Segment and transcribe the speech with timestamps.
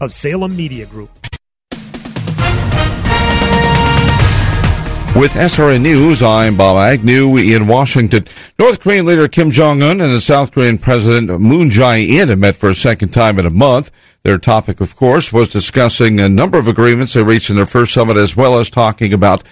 [0.00, 1.10] Of Salem Media Group.
[5.14, 8.26] With SRN News, I'm Bob Agnew in Washington.
[8.58, 12.56] North Korean leader Kim Jong Un and the South Korean President Moon Jae-in have met
[12.56, 13.92] for a second time in a month.
[14.24, 17.94] Their topic, of course, was discussing a number of agreements they reached in their first
[17.94, 19.44] summit, as well as talking about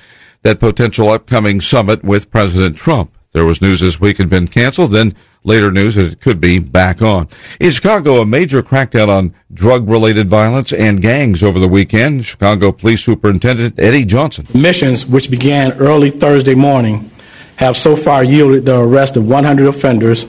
[0.42, 3.16] that potential upcoming summit with President Trump.
[3.32, 5.14] There was news this week had been canceled, then
[5.46, 7.28] later news that it could be back on.
[7.60, 12.26] In Chicago, a major crackdown on drug-related violence and gangs over the weekend.
[12.26, 14.46] Chicago Police Superintendent Eddie Johnson.
[14.52, 17.10] Missions, which began early Thursday morning,
[17.56, 20.26] have so far yielded the arrest of 100 offenders,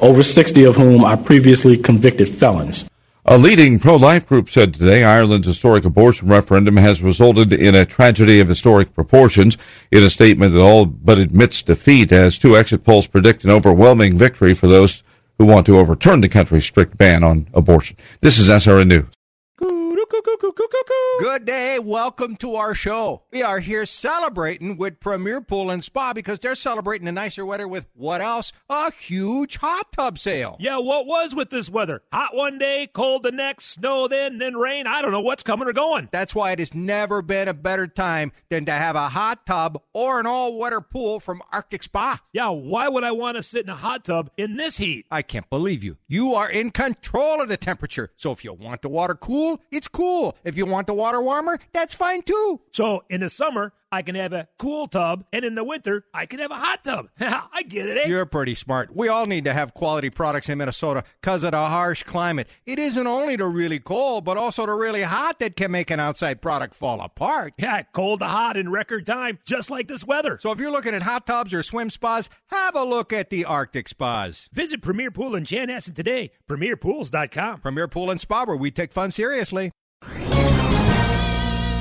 [0.00, 2.84] over 60 of whom are previously convicted felons.
[3.28, 8.38] A leading pro-life group said today Ireland's historic abortion referendum has resulted in a tragedy
[8.38, 9.58] of historic proportions.
[9.90, 14.16] In a statement that all but admits defeat, as two exit polls predict an overwhelming
[14.16, 15.02] victory for those
[15.38, 17.96] who want to overturn the country's strict ban on abortion.
[18.20, 19.15] This is SRN News.
[21.20, 21.78] Good day.
[21.78, 23.22] Welcome to our show.
[23.30, 27.68] We are here celebrating with Premier Pool and Spa because they're celebrating the nicer weather
[27.68, 28.52] with what else?
[28.68, 30.56] A huge hot tub sale.
[30.58, 32.02] Yeah, what was with this weather?
[32.12, 34.86] Hot one day, cold the next, snow then, then rain.
[34.86, 36.08] I don't know what's coming or going.
[36.10, 39.80] That's why it has never been a better time than to have a hot tub
[39.92, 42.20] or an all weather pool from Arctic Spa.
[42.32, 45.06] Yeah, why would I want to sit in a hot tub in this heat?
[45.10, 45.98] I can't believe you.
[46.08, 48.10] You are in control of the temperature.
[48.16, 50.15] So if you want the water cool, it's cool.
[50.44, 52.60] If you want the water warmer, that's fine too.
[52.72, 56.26] So in the summer, I can have a cool tub, and in the winter, I
[56.26, 57.08] can have a hot tub.
[57.20, 58.08] I get it, eh?
[58.08, 58.94] You're pretty smart.
[58.94, 62.48] We all need to have quality products in Minnesota because of the harsh climate.
[62.66, 66.00] It isn't only the really cold, but also the really hot that can make an
[66.00, 67.54] outside product fall apart.
[67.58, 70.38] Yeah, cold to hot in record time, just like this weather.
[70.40, 73.44] So if you're looking at hot tubs or swim spas, have a look at the
[73.44, 74.48] Arctic Spas.
[74.52, 76.32] Visit Premier Pool in Chanhassen today.
[76.50, 77.60] PremierPools.com.
[77.60, 79.72] Premier Pool and Spa, where we take fun seriously.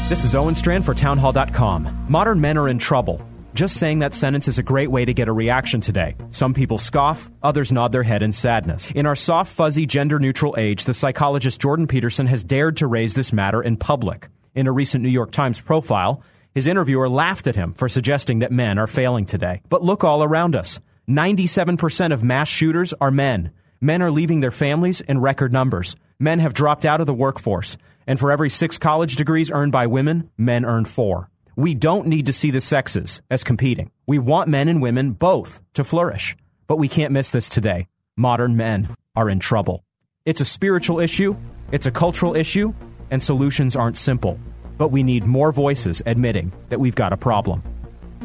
[0.07, 2.05] This is Owen Strachan for Townhall.com.
[2.07, 3.27] Modern men are in trouble.
[3.55, 6.15] Just saying that sentence is a great way to get a reaction today.
[6.29, 8.91] Some people scoff, others nod their head in sadness.
[8.91, 13.15] In our soft, fuzzy, gender neutral age, the psychologist Jordan Peterson has dared to raise
[13.15, 14.27] this matter in public.
[14.53, 16.21] In a recent New York Times profile,
[16.53, 19.63] his interviewer laughed at him for suggesting that men are failing today.
[19.69, 20.79] But look all around us
[21.09, 23.49] 97% of mass shooters are men.
[23.81, 25.95] Men are leaving their families in record numbers.
[26.19, 27.77] Men have dropped out of the workforce.
[28.07, 31.29] And for every six college degrees earned by women, men earn four.
[31.55, 33.91] We don't need to see the sexes as competing.
[34.05, 36.35] We want men and women both to flourish.
[36.67, 37.87] But we can't miss this today.
[38.17, 39.83] Modern men are in trouble.
[40.25, 41.35] It's a spiritual issue,
[41.71, 42.73] it's a cultural issue,
[43.11, 44.39] and solutions aren't simple.
[44.77, 47.61] But we need more voices admitting that we've got a problem.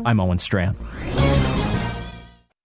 [0.05, 0.77] I'm Owen Strachan.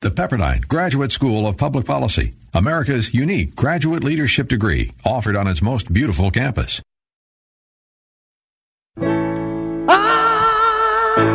[0.05, 5.63] The Pepperdine Graduate School of Public Policy, America's unique graduate leadership degree, offered on its
[5.63, 6.79] most beautiful campus.
[8.99, 9.83] I'm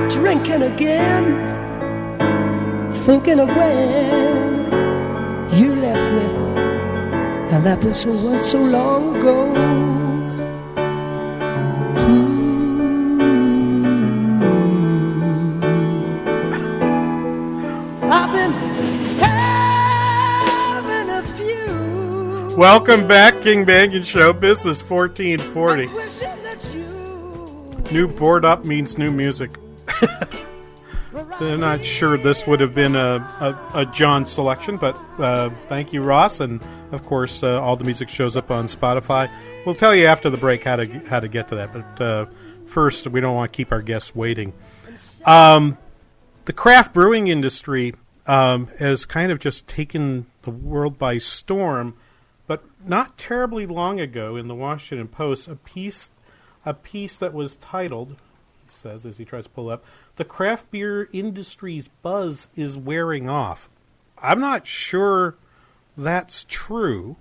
[0.08, 1.34] drinking again,
[2.92, 4.70] thinking of when
[5.52, 6.26] you left me,
[7.52, 10.09] and that was so once so long ago.
[22.60, 24.34] Welcome back, King Banaian Show.
[24.34, 25.86] Business 1440.
[27.90, 29.56] New board up means new music.
[31.40, 35.94] I'm not sure this would have been a, a, a John selection, but uh, thank
[35.94, 36.40] you, Ross.
[36.40, 36.60] And
[36.92, 39.30] of course, uh, all the music shows up on Spotify.
[39.64, 41.72] We'll tell you after the break how to how to get to that.
[41.72, 42.26] But uh,
[42.66, 44.52] first, we don't want to keep our guests waiting.
[45.24, 45.78] Um,
[46.44, 47.94] the craft brewing industry
[48.26, 51.96] um, has kind of just taken the world by storm.
[52.84, 56.10] Not terribly long ago, in the Washington Post, a piece
[56.64, 59.84] a piece that was titled, he says as he tries to pull up,
[60.16, 63.68] The Craft Beer Industry's Buzz is Wearing Off.
[64.18, 65.36] I'm not sure
[65.96, 67.16] that's true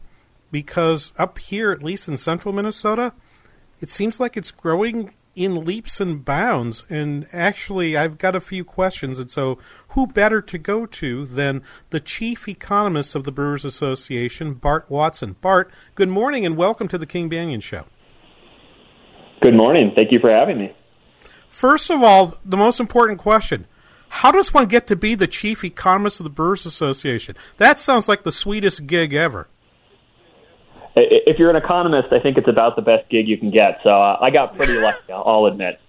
[0.51, 3.13] because up here, at least in central Minnesota,
[3.79, 6.83] it seems like it's growing in leaps and bounds.
[6.89, 9.19] And actually, I've got a few questions.
[9.19, 9.57] And so,
[9.89, 15.37] who better to go to than the chief economist of the Brewers Association, Bart Watson?
[15.39, 17.85] Bart, good morning and welcome to the King Banaian Show.
[19.41, 19.93] Good morning.
[19.95, 20.75] Thank you for having me.
[21.49, 23.65] First of all, the most important question
[24.09, 27.37] how does one get to be the chief economist of the Brewers Association?
[27.57, 29.47] That sounds like the sweetest gig ever.
[31.01, 33.79] If you're an economist, I think it's about the best gig you can get.
[33.83, 35.79] So uh, I got pretty lucky, I'll admit.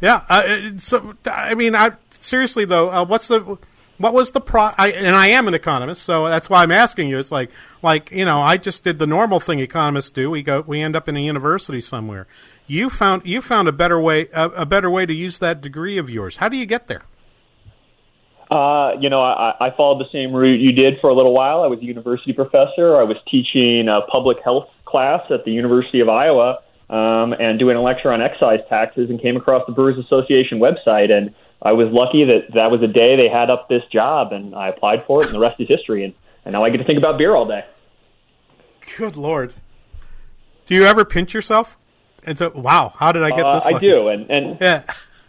[0.00, 0.24] Yeah.
[0.28, 3.58] Uh, so I mean, I seriously though, uh, what's the
[3.98, 4.70] what was the pro?
[4.76, 7.18] I, and I am an economist, so that's why I'm asking you.
[7.18, 7.50] It's like,
[7.82, 10.30] like you know, I just did the normal thing economists do.
[10.30, 12.26] We go, we end up in a university somewhere.
[12.66, 15.98] You found you found a better way, a, a better way to use that degree
[15.98, 16.36] of yours.
[16.36, 17.02] How do you get there?
[18.50, 21.62] Uh, you know, I, I followed the same route you did for a little while.
[21.62, 22.96] I was a university professor.
[22.96, 26.60] I was teaching a public health class at the University of Iowa
[26.90, 31.10] um, and doing a lecture on excise taxes and came across the Brewers Association website.
[31.10, 34.54] And I was lucky that that was a day they had up this job, and
[34.54, 36.04] I applied for it, and the rest is history.
[36.04, 36.14] And,
[36.44, 37.64] and now I get to think about beer all day.
[38.98, 39.54] Good Lord.
[40.66, 41.78] Do you ever pinch yourself?
[42.26, 43.64] And so, wow, how did I get uh, this?
[43.64, 43.76] Lucky?
[43.76, 44.84] I do, and and yeah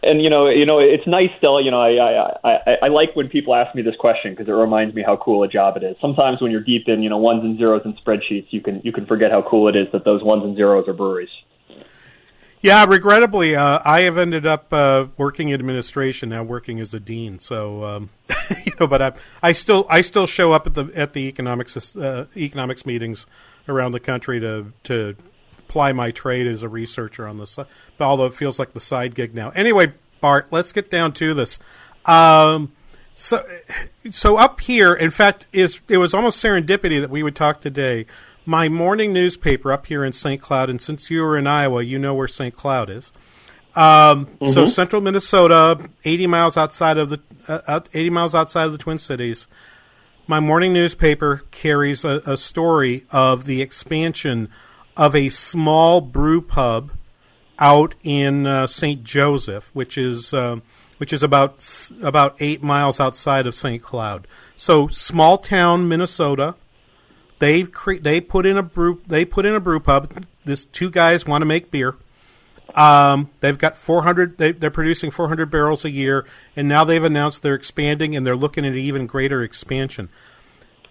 [0.06, 1.60] and you know, you know, it's nice still.
[1.60, 4.52] You know, I I I, I like when people ask me this question because it
[4.52, 5.96] reminds me how cool a job it is.
[6.00, 8.92] Sometimes when you're deep in you know ones and zeros and spreadsheets, you can you
[8.92, 11.30] can forget how cool it is that those ones and zeros are breweries.
[12.62, 16.98] Yeah, regrettably, uh, I have ended up uh, working in administration now, working as a
[16.98, 17.38] dean.
[17.38, 18.10] So, um,
[18.64, 19.12] you know, but I,
[19.42, 23.26] I still I still show up at the at the economics uh, economics meetings
[23.68, 25.16] around the country to to
[25.68, 27.58] ply my trade as a researcher on the this,
[28.00, 29.50] although it feels like the side gig now.
[29.50, 31.58] Anyway, Bart, let's get down to this.
[32.04, 32.72] Um,
[33.14, 33.46] so,
[34.10, 38.06] so up here, in fact, is it was almost serendipity that we would talk today.
[38.44, 40.40] My morning newspaper up here in St.
[40.40, 42.54] Cloud, and since you were in Iowa, you know where St.
[42.54, 43.10] Cloud is.
[43.74, 44.52] Um, mm-hmm.
[44.52, 48.98] So central Minnesota, eighty miles outside of the uh, eighty miles outside of the Twin
[48.98, 49.46] Cities.
[50.28, 54.48] My morning newspaper carries a, a story of the expansion
[54.96, 56.92] of a small brew pub
[57.58, 59.02] out in uh, St.
[59.02, 60.60] Joseph, which is uh,
[60.98, 63.82] which is about about eight miles outside of St.
[63.82, 64.26] Cloud.
[64.56, 66.54] So small town Minnesota.
[67.38, 70.24] They cre- they put in a brew they put in a brew pub.
[70.44, 71.96] This two guys want to make beer.
[72.74, 74.38] Um, they've got 400.
[74.38, 78.36] They, they're producing 400 barrels a year, and now they've announced they're expanding, and they're
[78.36, 80.08] looking at even greater expansion.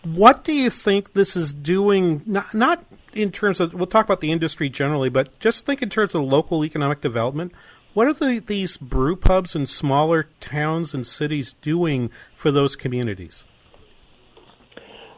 [0.03, 2.21] What do you think this is doing?
[2.25, 2.85] Not not
[3.15, 6.21] in terms of we'll talk about the industry generally, but just think in terms of
[6.21, 7.53] local economic development.
[7.93, 13.45] What are the, these brew pubs in smaller towns and cities doing for those communities?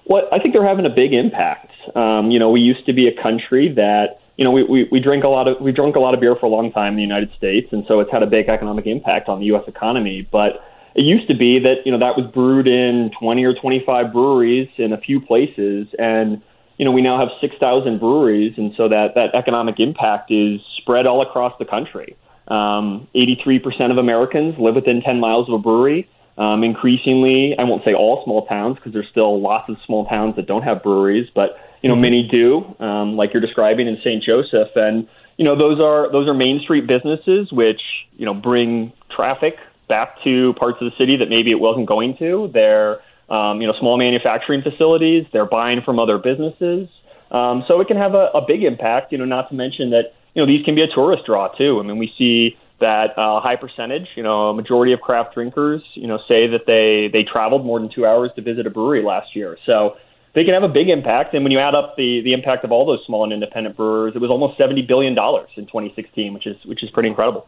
[0.06, 1.72] Well, I think they're having a big impact.
[1.96, 5.00] Um, you know, we used to be a country that you know we, we, we
[5.00, 6.98] drink a lot of we drunk a lot of beer for a long time in
[6.98, 9.64] the United States, and so it's had a big economic impact on the U.S.
[9.68, 10.28] economy.
[10.32, 10.64] But
[10.94, 14.70] it used to be that you know that was brewed in 20 or 25 breweries
[14.78, 16.42] in a few places, and
[16.78, 21.08] you know, we now have 6,000 breweries, and so that, that economic impact is spread
[21.08, 22.16] all across the country.
[22.48, 26.08] Um, 83% of Americans live within 10 miles of a brewery.
[26.38, 30.36] Um, increasingly, I won't say all small towns because there's still lots of small towns
[30.36, 34.24] that don't have breweries, but you know many do, um, like you're describing in St.
[34.24, 35.08] Joseph, and
[35.38, 37.82] you know those are those are Main Street businesses which
[38.18, 39.58] you know bring traffic
[39.88, 42.50] back to parts of the city that maybe it wasn't going to.
[42.54, 45.26] They're um, you know, small manufacturing facilities.
[45.32, 46.90] They're buying from other businesses.
[47.32, 50.14] Um, so it can have a, a big impact, you know, not to mention that,
[50.34, 51.80] you know, these can be a tourist draw too.
[51.80, 55.82] I mean, we see that uh, high percentage, you know, a majority of craft drinkers,
[55.94, 59.04] you know, say that they, they traveled more than two hours to visit a brewery
[59.04, 59.58] last year.
[59.66, 59.98] So
[60.34, 61.34] they can have a big impact.
[61.34, 64.16] And when you add up the, the impact of all those small and independent brewers,
[64.16, 67.48] it was almost $70 billion in 2016, which is, which is pretty incredible.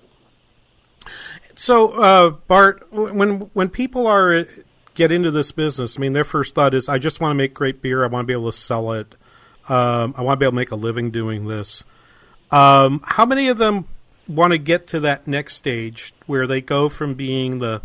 [1.56, 4.46] So, uh, Bart, when when people are
[4.94, 7.54] get into this business, I mean, their first thought is, I just want to make
[7.54, 8.04] great beer.
[8.04, 9.16] I want to be able to sell it.
[9.68, 11.84] Um, I want to be able to make a living doing this.
[12.52, 13.86] Um, how many of them
[14.28, 17.82] want to get to that next stage where they go from being the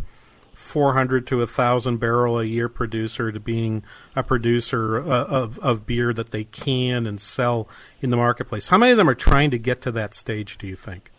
[0.53, 3.83] 400 to a 1,000 barrel a year producer to being
[4.15, 7.69] a producer uh, of, of beer that they can and sell
[8.01, 8.69] in the marketplace?
[8.69, 11.11] How many of them are trying to get to that stage, do you think?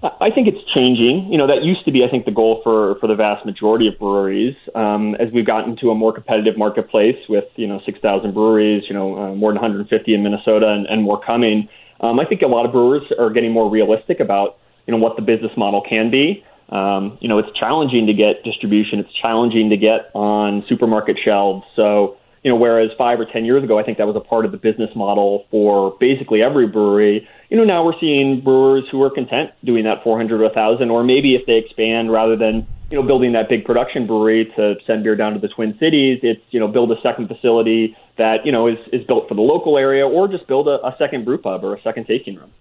[0.00, 1.32] I think it's changing.
[1.32, 3.88] You know, that used to be, I think, the goal for, for the vast majority
[3.88, 4.54] of breweries.
[4.74, 8.94] Um, as we've gotten to a more competitive marketplace with, you know, 6,000 breweries, you
[8.94, 11.68] know, uh, more than 150 in Minnesota and, and more coming,
[12.00, 15.16] um, I think a lot of brewers are getting more realistic about, you know, what
[15.16, 16.44] the business model can be.
[16.68, 19.00] Um, you know, it's challenging to get distribution.
[19.00, 21.66] It's challenging to get on supermarket shelves.
[21.74, 24.44] So, you know, whereas five or ten years ago, I think that was a part
[24.44, 27.26] of the business model for basically every brewery.
[27.48, 31.02] You know, now we're seeing brewers who are content doing that 400 or 1,000, or
[31.02, 35.02] maybe if they expand rather than you know building that big production brewery to send
[35.02, 38.52] beer down to the Twin Cities, it's you know build a second facility that you
[38.52, 41.38] know is is built for the local area, or just build a, a second brew
[41.38, 42.52] pub or a second tasting room.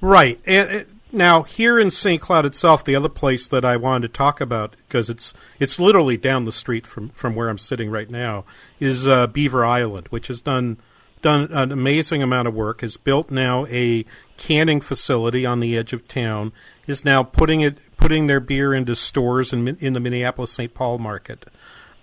[0.00, 0.40] Right.
[0.46, 2.20] And, and now here in St.
[2.20, 6.16] Cloud itself, the other place that I wanted to talk about because it's it's literally
[6.16, 8.44] down the street from from where I'm sitting right now
[8.78, 10.78] is uh, Beaver Island, which has done
[11.22, 12.80] done an amazing amount of work.
[12.80, 14.04] Has built now a
[14.36, 16.52] canning facility on the edge of town.
[16.86, 20.72] Is now putting it putting their beer into stores in in the Minneapolis St.
[20.74, 21.46] Paul market.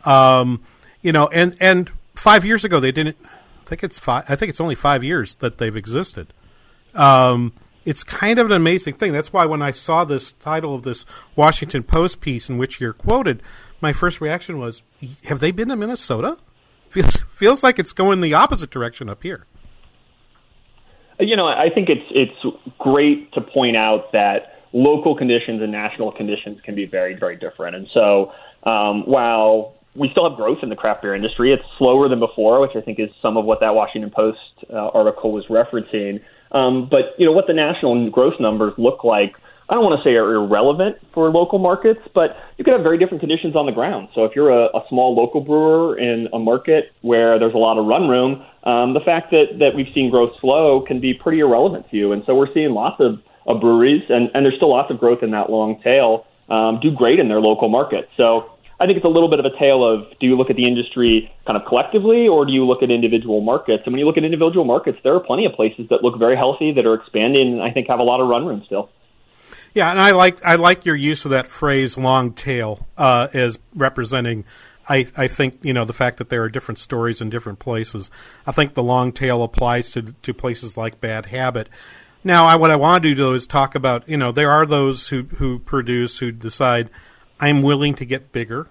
[0.03, 0.61] Um,
[1.01, 3.17] you know, and and five years ago they didn't.
[3.23, 4.25] I think it's five.
[4.29, 6.33] I think it's only five years that they've existed.
[6.93, 7.53] Um,
[7.83, 9.11] it's kind of an amazing thing.
[9.11, 11.05] That's why when I saw this title of this
[11.35, 13.43] Washington Post piece in which you're quoted,
[13.81, 14.81] my first reaction was,
[15.25, 16.37] "Have they been to Minnesota?"
[16.95, 19.45] Feels feels like it's going the opposite direction up here.
[21.19, 26.13] You know, I think it's it's great to point out that local conditions and national
[26.13, 27.75] conditions can be very very different.
[27.75, 28.31] And so,
[28.63, 32.61] um, while we still have growth in the craft beer industry, it's slower than before,
[32.61, 36.21] which I think is some of what that Washington Post uh, article was referencing.
[36.53, 39.35] Um, but you know what the national growth numbers look like.
[39.67, 42.99] I don't want to say are irrelevant for local markets, but you could have very
[42.99, 44.09] different conditions on the ground.
[44.13, 47.79] So if you're a, a small local brewer in a market where there's a lot
[47.79, 51.39] of run room, um, the fact that that we've seen growth slow can be pretty
[51.39, 52.11] irrelevant to you.
[52.11, 55.23] And so we're seeing lots of, of breweries, and, and there's still lots of growth
[55.23, 58.07] in that long tail, um, do great in their local market.
[58.17, 60.57] So I think it's a little bit of a tale of do you look at
[60.57, 63.83] the industry kind of collectively or do you look at individual markets?
[63.85, 66.35] And when you look at individual markets, there are plenty of places that look very
[66.35, 68.89] healthy that are expanding and I think have a lot of run room still.
[69.75, 73.59] Yeah, and I like I like your use of that phrase "long tail" uh, as
[73.75, 74.45] representing.
[74.87, 78.09] I, I think you know the fact that there are different stories in different places.
[78.47, 81.67] I think the long tail applies to to places like Bad Habit.
[82.23, 84.65] Now, I, what I want to do though is talk about you know there are
[84.65, 86.89] those who who produce who decide
[87.39, 88.67] I'm willing to get bigger.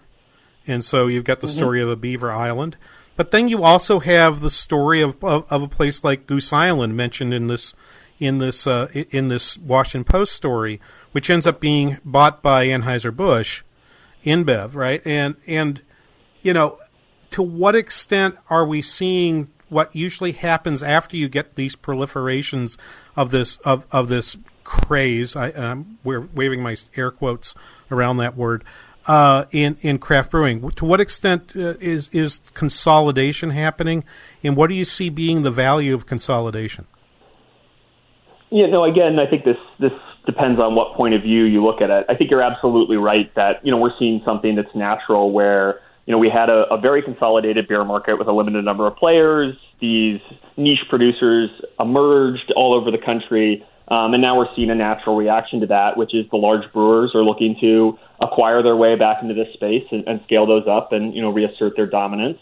[0.67, 1.57] And so you've got the mm-hmm.
[1.57, 2.77] story of a Beaver Island.
[3.17, 6.97] But then you also have the story of, of, of a place like Goose Island
[6.97, 7.75] mentioned in this
[8.25, 10.81] in this uh, in this Washington Post story,
[11.13, 13.63] which ends up being bought by Anheuser Busch,
[14.25, 15.03] InBev, right?
[15.05, 15.83] And and
[16.43, 16.79] you know,
[17.31, 22.77] to what extent are we seeing what usually happens after you get these proliferations
[23.17, 25.37] of this of, of this craze?
[25.37, 27.55] I, am we're waving my air quotes
[27.91, 28.65] around that word
[29.07, 30.71] uh, in in craft brewing.
[30.71, 34.05] To what extent uh, is is consolidation happening,
[34.43, 36.87] and what do you see being the value of consolidation?
[38.55, 38.85] Yeah, no.
[38.85, 39.93] Again, I think this this
[40.27, 42.07] depends on what point of view you look at it.
[42.09, 46.13] I think you're absolutely right that you know we're seeing something that's natural where you
[46.13, 49.57] know we had a, a very consolidated beer market with a limited number of players.
[49.81, 50.21] These
[50.57, 55.61] niche producers emerged all over the country um, and now we're seeing a natural reaction
[55.61, 59.35] to that, which is the large brewers are looking to acquire their way back into
[59.35, 62.39] this space and, and scale those up and you know reassert their dominance.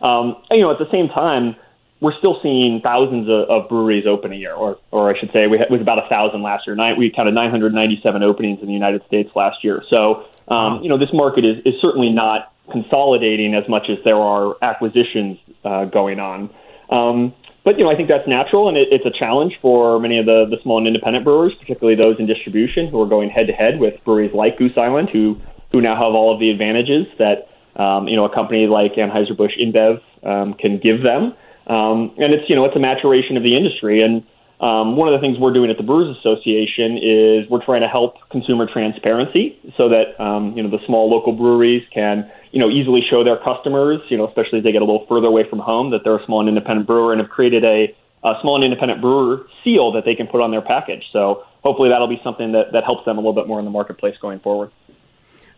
[0.00, 1.56] Um, and, you know, at the same time,
[2.00, 5.46] we're still seeing thousands of, of breweries open a year, or or I should say,
[5.46, 6.76] we had, it was about a thousand last year.
[6.76, 9.82] Nine, we counted 997 openings in the United States last year.
[9.88, 14.16] So, um, you know, this market is, is certainly not consolidating as much as there
[14.16, 16.50] are acquisitions uh, going on.
[16.90, 17.34] Um,
[17.64, 20.26] but you know, I think that's natural, and it, it's a challenge for many of
[20.26, 23.52] the the small and independent brewers, particularly those in distribution who are going head to
[23.52, 25.40] head with breweries like Goose Island, who
[25.72, 29.36] who now have all of the advantages that um, you know a company like Anheuser
[29.36, 31.34] Busch InBev um, can give them.
[31.66, 34.24] Um, and it's you know it's a maturation of the industry, and
[34.60, 37.88] um, one of the things we're doing at the Brewers Association is we're trying to
[37.88, 42.70] help consumer transparency so that um, you know the small local breweries can you know,
[42.70, 45.58] easily show their customers, you know, especially as they get a little further away from
[45.58, 47.94] home, that they're a small and independent brewer and have created a,
[48.24, 51.04] a small and independent brewer seal that they can put on their package.
[51.12, 53.70] So hopefully that'll be something that, that helps them a little bit more in the
[53.70, 54.70] marketplace going forward.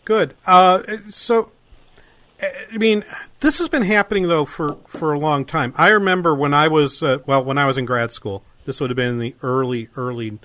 [0.04, 0.34] Good.
[0.44, 1.52] Uh, so,
[2.40, 3.04] I mean,
[3.40, 5.74] this has been happening though for, for a long time.
[5.76, 8.44] I remember when I was uh, well, when I was in grad school.
[8.64, 10.38] This would have been in the early early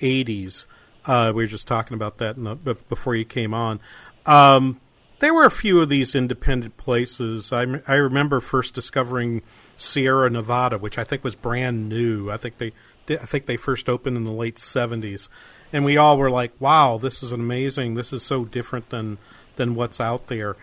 [0.00, 0.64] '80s.
[1.04, 3.80] Uh, we were just talking about that the, before you came on.
[4.24, 4.80] Um,
[5.18, 7.52] there were a few of these independent places.
[7.52, 9.42] I, I remember first discovering
[9.76, 12.30] Sierra Nevada, which I think was brand new.
[12.30, 12.72] I think they
[13.08, 15.28] I think they first opened in the late seventies,
[15.72, 17.94] and we all were like, "Wow, this is amazing!
[17.94, 19.18] This is so different than
[19.56, 20.56] than what's out there."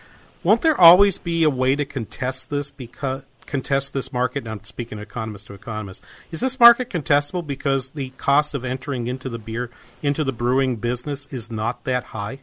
[0.44, 4.44] Won't there always be a way to contest this because contest this market?
[4.44, 6.04] Now, I'm speaking economist to economist.
[6.30, 9.70] Is this market contestable because the cost of entering into the beer
[10.02, 12.40] into the brewing business is not that high?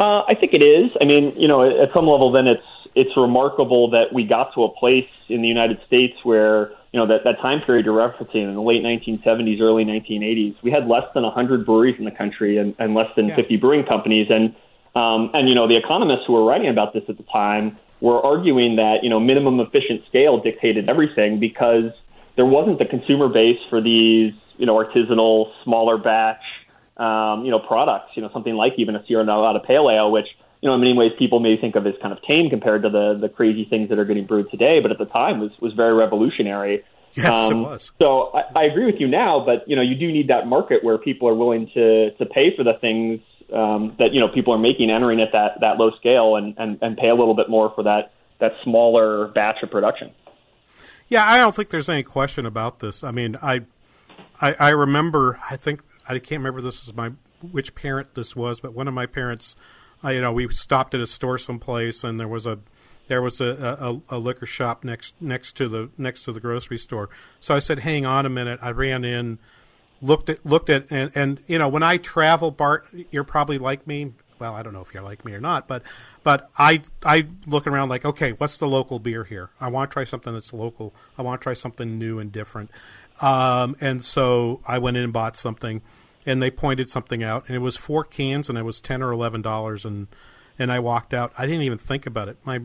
[0.00, 0.90] Uh, I think it is.
[1.00, 2.62] I mean, you know, at some level, then it's
[2.96, 7.06] it's remarkable that we got to a place in the United States where you know
[7.06, 11.04] that that time period you're referencing in the late 1970s, early 1980s, we had less
[11.14, 13.36] than 100 breweries in the country and, and less than yeah.
[13.36, 14.56] 50 brewing companies, and
[14.96, 18.20] um, and you know the economists who were writing about this at the time were
[18.24, 21.92] arguing that you know minimum efficient scale dictated everything because
[22.36, 26.42] there wasn't the consumer base for these, you know, artisanal, smaller batch,
[26.98, 28.12] um, you know, products.
[28.14, 30.28] You know, something like even a Sierra Nevada Pale Ale, which
[30.62, 32.90] you know, in many ways, people may think of as kind of tame compared to
[32.90, 35.72] the the crazy things that are getting brewed today, but at the time was was
[35.72, 36.84] very revolutionary.
[37.14, 37.92] Yes, um, it was.
[37.98, 40.84] So I, I agree with you now, but you know, you do need that market
[40.84, 43.20] where people are willing to to pay for the things
[43.52, 46.78] um, that you know people are making, entering at that that low scale, and and
[46.82, 50.12] and pay a little bit more for that that smaller batch of production.
[51.08, 53.04] Yeah, I don't think there's any question about this.
[53.04, 53.62] I mean, I,
[54.40, 55.38] I, I remember.
[55.48, 57.12] I think I can't remember this is my
[57.52, 59.54] which parent this was, but one of my parents,
[60.04, 62.58] uh, you know, we stopped at a store someplace, and there was a
[63.06, 66.78] there was a, a, a liquor shop next next to the next to the grocery
[66.78, 67.08] store.
[67.38, 69.38] So I said, "Hang on a minute." I ran in,
[70.00, 73.86] looked at looked at, and, and you know, when I travel, Bart, you're probably like
[73.86, 75.82] me well, I don't know if you're like me or not, but
[76.22, 79.50] but I I looking around like, okay, what's the local beer here?
[79.60, 80.94] I want to try something that's local.
[81.16, 82.70] I want to try something new and different.
[83.20, 85.80] Um, and so I went in and bought something,
[86.26, 89.12] and they pointed something out, and it was four cans, and it was ten or
[89.12, 90.08] eleven dollars, and
[90.58, 91.32] and I walked out.
[91.38, 92.36] I didn't even think about it.
[92.44, 92.62] My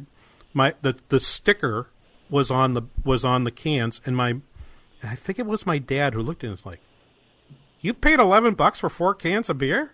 [0.54, 1.90] my the the sticker
[2.30, 5.78] was on the was on the cans, and my and I think it was my
[5.78, 6.82] dad who looked at it and was like,
[7.82, 9.92] "You paid eleven bucks for four cans of beer."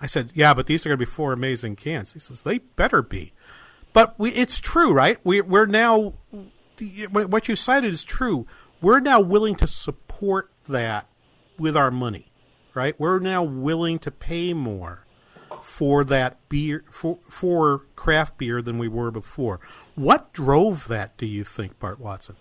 [0.00, 2.58] I said, "Yeah, but these are going to be four amazing cans." He says, "They
[2.58, 3.32] better be."
[3.92, 5.18] But we, it's true, right?
[5.24, 6.14] We, we're now
[7.10, 8.46] what you cited is true.
[8.80, 11.06] We're now willing to support that
[11.58, 12.32] with our money,
[12.74, 12.98] right?
[12.98, 15.04] We're now willing to pay more
[15.62, 19.60] for that beer for for craft beer than we were before.
[19.94, 21.16] What drove that?
[21.18, 22.36] Do you think, Bart Watson?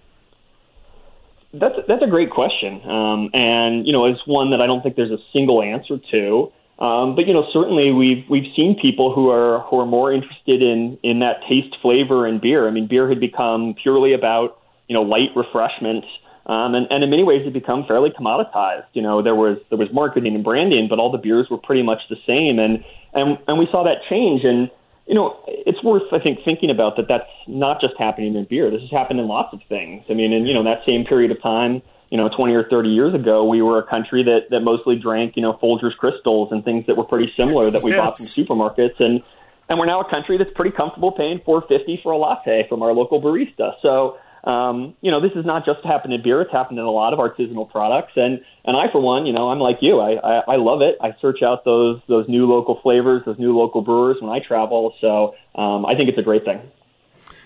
[1.52, 4.96] That's that's a great question, um, and you know, it's one that I don't think
[4.96, 6.52] there's a single answer to.
[6.80, 10.62] Um, but you know, certainly we've we've seen people who are who are more interested
[10.62, 12.68] in in that taste, flavor, and beer.
[12.68, 16.06] I mean, beer had become purely about you know light refreshment,
[16.46, 18.86] um, and and in many ways it become fairly commoditized.
[18.94, 21.84] You know, there was there was marketing and branding, but all the beers were pretty
[21.84, 22.84] much the same, and
[23.14, 24.46] and and we saw that change.
[24.46, 24.72] And
[25.10, 27.08] you know, it's worth I think thinking about that.
[27.10, 28.72] That's not just happening in beer.
[28.72, 30.06] This has happened in lots of things.
[30.10, 32.90] I mean, in you know that same period of time you know, 20 or 30
[32.90, 36.66] years ago, we were a country that, that mostly drank, you know, Folgers crystals and
[36.66, 38.00] things that were pretty similar that we yes.
[38.00, 39.00] bought from supermarkets.
[39.00, 39.22] And,
[39.70, 42.94] and we're now a country that's pretty comfortable paying 450 for a latte from our
[42.94, 43.74] local barista.
[43.84, 46.92] So, um, you know, this is not just happened in beer; it's happened in a
[46.92, 48.14] lot of artisanal products.
[48.16, 50.00] And and I, for one, you know, I'm like you.
[50.00, 50.98] I, I I love it.
[51.02, 54.96] I search out those those new local flavors, those new local brewers when I travel.
[55.02, 56.62] So um, I think it's a great thing.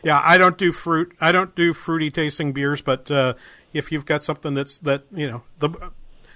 [0.04, 1.16] Yeah, I don't do fruit.
[1.22, 3.36] I don't do fruity tasting beers, but uh,
[3.74, 5.92] if you've got something that's that you know the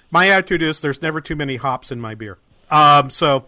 [0.09, 2.37] my attitude is there's never too many hops in my beer.
[2.71, 3.45] Um, so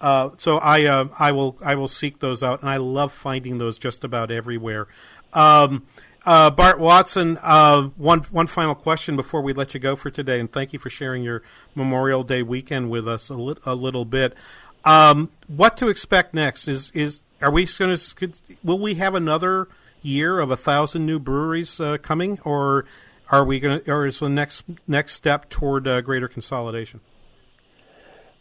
[0.00, 3.58] uh, so I uh, I will I will seek those out, and I love finding
[3.58, 4.86] those just about everywhere.
[5.32, 5.86] Um,
[6.26, 10.40] uh, Bart Watson, uh, one one final question before we let you go for today,
[10.40, 11.42] and thank you for sharing your
[11.74, 14.34] Memorial Day weekend with us a, li- a little bit.
[14.84, 16.66] Um, what to expect next?
[16.66, 18.32] Is is are we going to?
[18.62, 19.68] Will we have another
[20.02, 22.86] year of a thousand new breweries uh, coming, or
[23.30, 27.00] are we going to, or is the next next step toward uh, greater consolidation?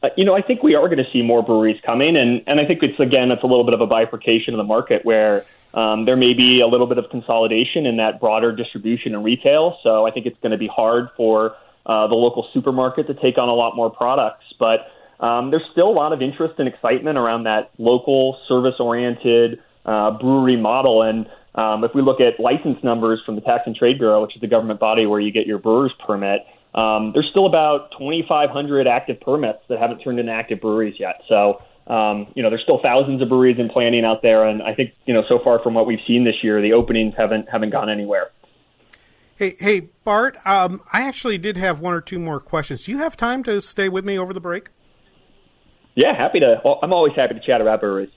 [0.01, 2.59] Uh, you know, I think we are going to see more breweries coming, and and
[2.59, 5.45] I think it's again it's a little bit of a bifurcation of the market where
[5.73, 9.77] um, there may be a little bit of consolidation in that broader distribution and retail.
[9.83, 11.55] So I think it's going to be hard for
[11.85, 14.87] uh, the local supermarket to take on a lot more products, but
[15.19, 20.11] um, there's still a lot of interest and excitement around that local service oriented uh,
[20.11, 23.99] brewery model and um, if we look at license numbers from the Tax and Trade
[23.99, 26.41] Bureau, which is the government body where you get your brewer's permit,
[26.73, 31.21] um, there's still about 2,500 active permits that haven't turned into active breweries yet.
[31.29, 34.73] So, um, you know, there's still thousands of breweries in planning out there, and I
[34.73, 37.71] think, you know, so far from what we've seen this year, the openings haven't haven't
[37.71, 38.29] gone anywhere.
[39.35, 40.37] Hey, hey, Bart.
[40.45, 42.83] Um, I actually did have one or two more questions.
[42.83, 44.69] Do you have time to stay with me over the break?
[45.95, 46.61] Yeah, happy to.
[46.81, 48.11] I'm always happy to chat about breweries.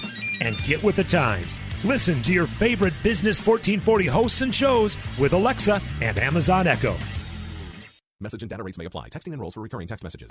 [0.41, 1.59] and get with the times.
[1.85, 6.97] Listen to your favorite Business 1440 hosts and shows with Alexa and Amazon Echo.
[8.21, 9.09] Message and data rates may apply.
[9.09, 10.29] Texting and enrolls for recurring text messages.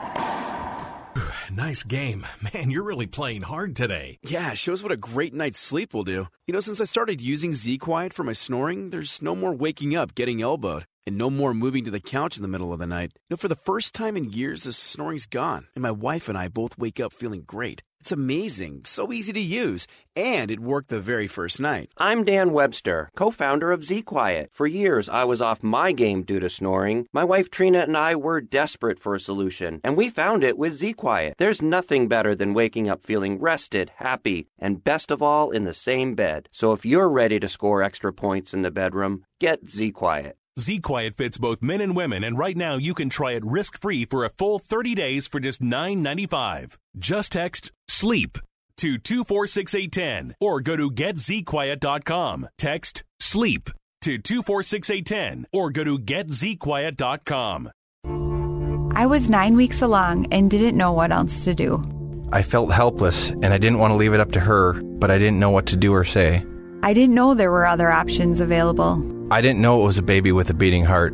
[1.52, 2.26] Nice game.
[2.54, 4.20] Man, you're really playing hard today.
[4.24, 6.28] Yeah, shows what a great night's sleep will do.
[6.48, 9.96] You know, since I started using Z Quiet for my snoring, there's no more waking
[9.96, 10.86] up getting elbowed.
[11.08, 13.14] And no more moving to the couch in the middle of the night.
[13.16, 16.38] You know, for the first time in years, the snoring's gone, and my wife and
[16.38, 17.82] I both wake up feeling great.
[18.02, 19.86] It's amazing, so easy to use,
[20.16, 21.92] and it worked the very first night.
[21.98, 24.50] I'm Dan Webster, co founder of Z Quiet.
[24.52, 27.06] For years, I was off my game due to snoring.
[27.14, 30.74] My wife Trina and I were desperate for a solution, and we found it with
[30.74, 31.36] Z Quiet.
[31.38, 35.72] There's nothing better than waking up feeling rested, happy, and best of all, in the
[35.72, 36.50] same bed.
[36.52, 40.38] So if you're ready to score extra points in the bedroom, get Z Quiet.
[40.60, 43.80] Z Quiet fits both men and women, and right now you can try it risk
[43.80, 46.78] free for a full 30 days for just $9.95.
[46.98, 48.38] Just text SLEEP
[48.78, 52.50] to 246810 or go to getzquiet.com.
[52.58, 53.70] Text SLEEP
[54.02, 57.72] to 246810 or go to getzquiet.com.
[58.94, 61.82] I was nine weeks along and didn't know what else to do.
[62.34, 65.18] I felt helpless and I didn't want to leave it up to her, but I
[65.18, 66.46] didn't know what to do or say.
[66.84, 69.21] I didn't know there were other options available.
[69.32, 71.14] I didn't know it was a baby with a beating heart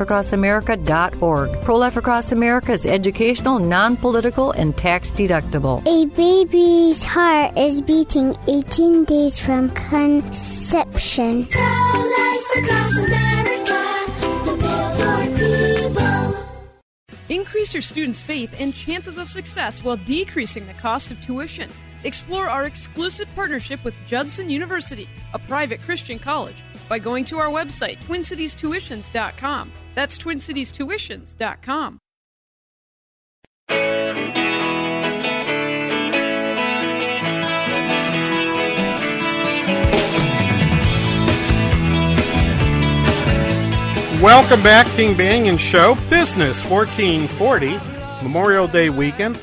[0.05, 1.61] prolifeacrossamerica.org.
[1.61, 5.85] Pro Life Across America is educational, non political, and tax deductible.
[5.87, 11.47] A baby's heart is beating 18 days from conception.
[17.29, 21.69] Increase your students' faith and chances of success while decreasing the cost of tuition.
[22.03, 27.49] Explore our exclusive partnership with Judson University, a private Christian college, by going to our
[27.49, 29.71] website, twincitiestuitions.com.
[29.95, 31.99] That's twincitiestuitions.com.
[44.21, 47.79] Welcome back, King Banaian Show, Business 1440,
[48.23, 49.39] Memorial Day weekend.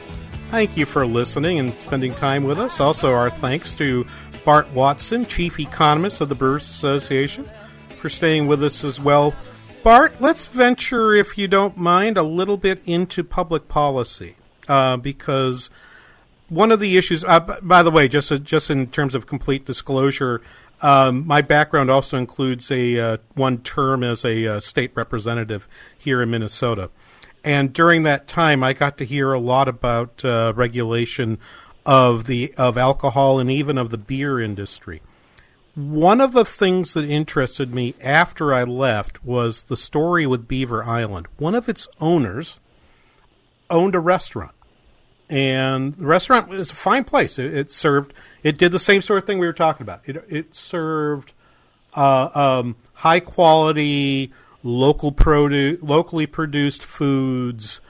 [0.51, 2.79] Thank you for listening and spending time with us.
[2.79, 4.07] Also, our thanks to
[4.45, 7.51] Bart Watson, Chief Economist of the Brewers Association,
[7.97, 9.35] for staying with us as well.
[9.89, 14.37] Bart, let's venture, if you don't mind, a little bit into public policy
[14.69, 15.71] uh, because
[16.51, 17.25] one of the issues.
[17.25, 20.43] Uh, by the way, just uh, just in terms of complete disclosure,
[20.83, 26.21] um, my background also includes a uh, one term as a uh, state representative here
[26.21, 26.91] in Minnesota,
[27.43, 31.39] and during that time, I got to hear a lot about uh, regulation
[31.87, 35.01] of the of alcohol and even of the beer industry.
[35.79, 40.83] One of the things that interested me after I left was the story with Beaver
[40.83, 41.29] Island.
[41.37, 42.59] One of its owners
[43.71, 44.57] owned a restaurant,
[45.31, 47.39] and the restaurant was a fine place.
[47.39, 48.13] It, it served.
[48.43, 50.01] It did the same sort of thing we were talking about.
[50.05, 51.33] It it served
[51.95, 54.33] uh, um, high quality
[54.65, 57.81] local produce, locally produced foods.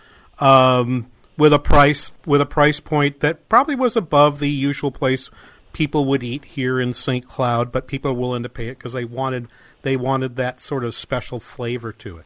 [0.41, 5.31] Um, with a price with a price point that probably was above the usual place
[5.79, 7.25] people would eat here in St.
[7.29, 9.47] Cloud, but people were willing to pay it because they wanted
[9.83, 12.25] they wanted that sort of special flavor to it.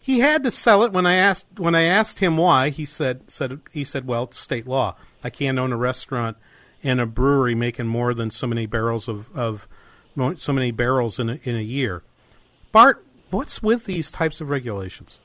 [0.00, 2.70] He had to sell it when I asked when I asked him why.
[2.70, 4.96] He said said he said, "Well, it's state law.
[5.22, 6.38] I can't own a restaurant
[6.82, 9.68] and a brewery making more than so many barrels of of
[10.36, 12.02] so many barrels in a, in a year."
[12.72, 15.20] Bart, what's with these types of regulations?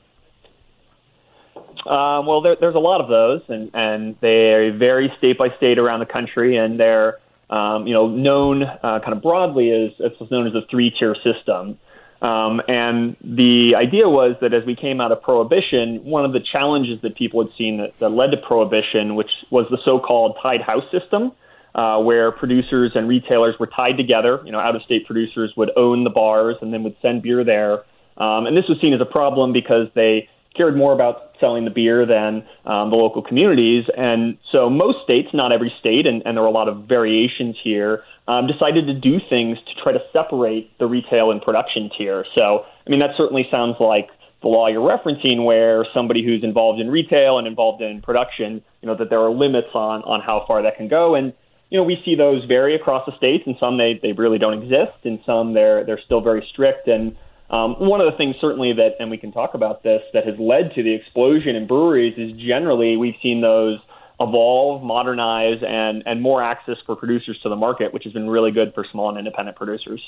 [1.86, 5.78] Um, well, there, there's a lot of those, and, and they vary state by state
[5.78, 7.18] around the country, and they're
[7.50, 11.78] um, you know known uh, kind of broadly as it's known as a three-tier system.
[12.22, 16.40] Um, and the idea was that as we came out of prohibition, one of the
[16.40, 20.62] challenges that people had seen that, that led to prohibition, which was the so-called tied
[20.62, 21.32] house system,
[21.74, 24.40] uh, where producers and retailers were tied together.
[24.46, 27.82] You know, out-of-state producers would own the bars and then would send beer there.
[28.16, 31.70] Um, and this was seen as a problem because they cared more about selling the
[31.70, 33.84] beer than um, the local communities.
[33.96, 37.56] And so most states, not every state, and, and there are a lot of variations
[37.62, 42.24] here, um, decided to do things to try to separate the retail and production tier.
[42.34, 44.08] So, I mean, that certainly sounds like
[44.42, 48.86] the law you're referencing, where somebody who's involved in retail and involved in production, you
[48.86, 51.14] know, that there are limits on on how far that can go.
[51.14, 51.32] And
[51.70, 53.44] you know, we see those vary across the states.
[53.46, 56.88] and some they they really don't exist, and some they're they're still very strict.
[56.88, 57.16] And
[57.54, 60.36] um, one of the things certainly that, and we can talk about this, that has
[60.40, 63.78] led to the explosion in breweries is generally we've seen those
[64.18, 68.50] evolve, modernize, and and more access for producers to the market, which has been really
[68.50, 70.02] good for small and independent producers.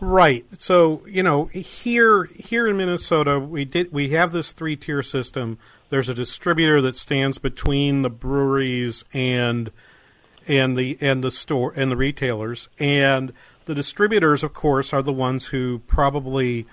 [0.00, 0.44] Right.
[0.58, 5.58] So you know, here here in Minnesota, we did we have this three tier system.
[5.90, 9.72] There's a distributor that stands between the breweries and
[10.46, 13.32] and the and the store and the retailers and
[13.66, 16.66] the distributors of course are the ones who probably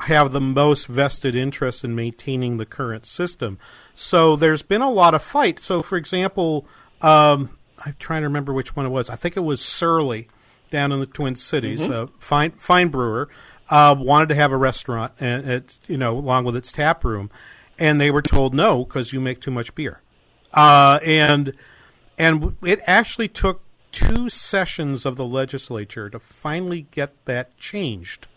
[0.00, 3.58] have the most vested interest in maintaining the current system.
[3.94, 5.58] So there's been a lot of fight.
[5.60, 6.66] So for example
[7.00, 9.08] um, i'm trying to remember which one it was.
[9.08, 10.28] I think it was surly
[10.70, 11.92] down in the Twin Cities, mm-hmm.
[11.92, 13.28] uh, fine fine brewer,
[13.70, 17.30] uh, wanted to have a restaurant and it, you know along with its tap room,
[17.78, 20.02] and they were told no because you make too much beer,
[20.54, 21.54] uh, and
[22.18, 23.62] and it actually took
[23.98, 28.28] two sessions of the legislature to finally get that changed.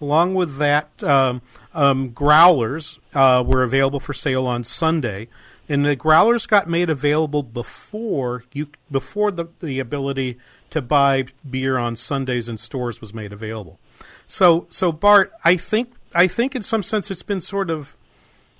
[0.00, 1.42] Along with that, um,
[1.74, 5.28] um, growlers uh, were available for sale on Sunday,
[5.68, 10.38] and the growlers got made available before you before the the ability
[10.70, 13.78] to buy beer on Sundays in stores was made available.
[14.26, 17.94] So, so Bart, I think I think in some sense it's been sort of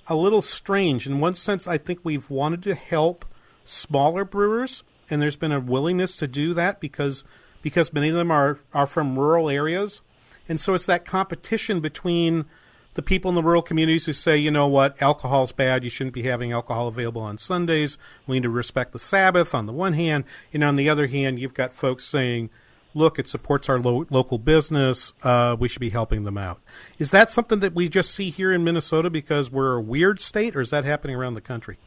[0.07, 1.07] a little strange.
[1.07, 3.25] In one sense, I think we've wanted to help
[3.65, 7.23] smaller brewers, and there's been a willingness to do that because
[7.61, 10.01] because many of them are are from rural areas,
[10.49, 12.45] and so it's that competition between
[12.93, 16.13] the people in the rural communities who say, you know what, alcohol's bad, you shouldn't
[16.13, 17.97] be having alcohol available on Sundays.
[18.27, 21.39] We need to respect the Sabbath on the one hand, and on the other hand,
[21.39, 22.49] you've got folks saying,
[22.93, 26.59] look, it supports our lo- local business, uh, we should be helping them out.
[26.99, 30.55] Is that something that we just see here in Minnesota because we're a weird state,
[30.55, 31.77] or is that happening around the country?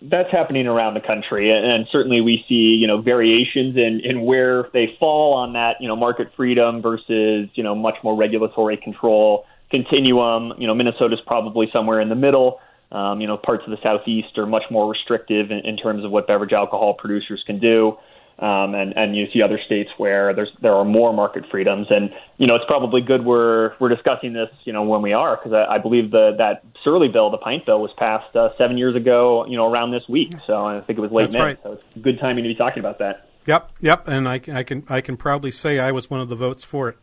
[0.00, 4.68] That's happening around the country, and certainly we see you know variations in, in where
[4.72, 9.44] they fall on that you know market freedom versus you know much more regulatory control
[9.72, 10.52] continuum.
[10.58, 12.60] You know, Minnesota's probably somewhere in the middle.
[12.92, 16.10] Um, you know, parts of the southeast are much more restrictive in, in terms of
[16.12, 17.98] what beverage alcohol producers can do.
[18.42, 22.10] Um, and, and you see other states where there's there are more market freedoms, and
[22.38, 25.52] you know it's probably good we're we're discussing this you know when we are because
[25.52, 28.96] I, I believe the that Surly bill, the pint bill, was passed uh, seven years
[28.96, 31.58] ago you know around this week, so I think it was late That's May, right.
[31.62, 33.28] so it's good timing to be talking about that.
[33.46, 36.36] Yep, yep, and I, I can I can proudly say I was one of the
[36.36, 36.96] votes for it.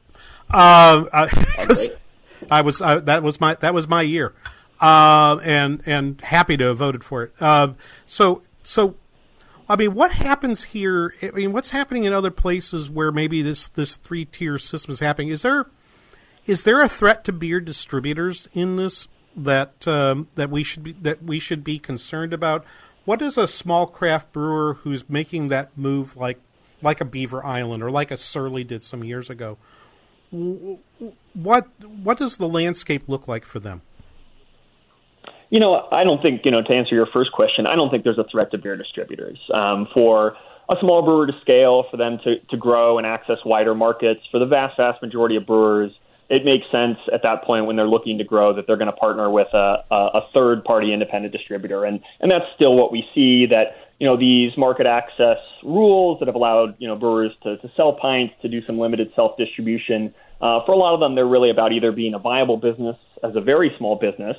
[0.50, 1.68] Uh, I,
[2.52, 4.34] I was uh, that was my that was my year,
[4.82, 7.34] uh, and and happy to have voted for it.
[7.40, 7.76] Uh,
[8.06, 8.96] so so,
[9.70, 11.14] I mean, what happens here?
[11.22, 15.00] I mean, what's happening in other places where maybe this this three tier system is
[15.00, 15.30] happening?
[15.30, 15.68] Is there
[16.46, 20.94] is there a threat to beer distributors in this that um, that we should be
[20.94, 22.66] that we should be concerned about?
[23.06, 26.40] What is a small craft brewer who's making that move like
[26.82, 29.58] like a Beaver Island or like a Surly did some years ago?
[30.32, 33.82] what what does the landscape look like for them?
[35.50, 37.66] You know, I don't think you know to answer your first question.
[37.66, 40.38] I don't think there's a threat to beer distributors um, for
[40.70, 44.22] a small brewer to scale, for them to to grow and access wider markets.
[44.32, 45.92] For the vast vast majority of brewers,
[46.30, 48.96] it makes sense at that point when they're looking to grow that they're going to
[48.96, 53.48] partner with a, a, third party independent distributor, and and that's still what we see
[53.48, 57.72] that you know these market access rules that have allowed you know brewers to, to
[57.76, 60.14] sell pints to do some limited self distribution.
[60.40, 63.36] Uh, for a lot of them, they're really about either being a viable business as
[63.36, 64.38] a very small business,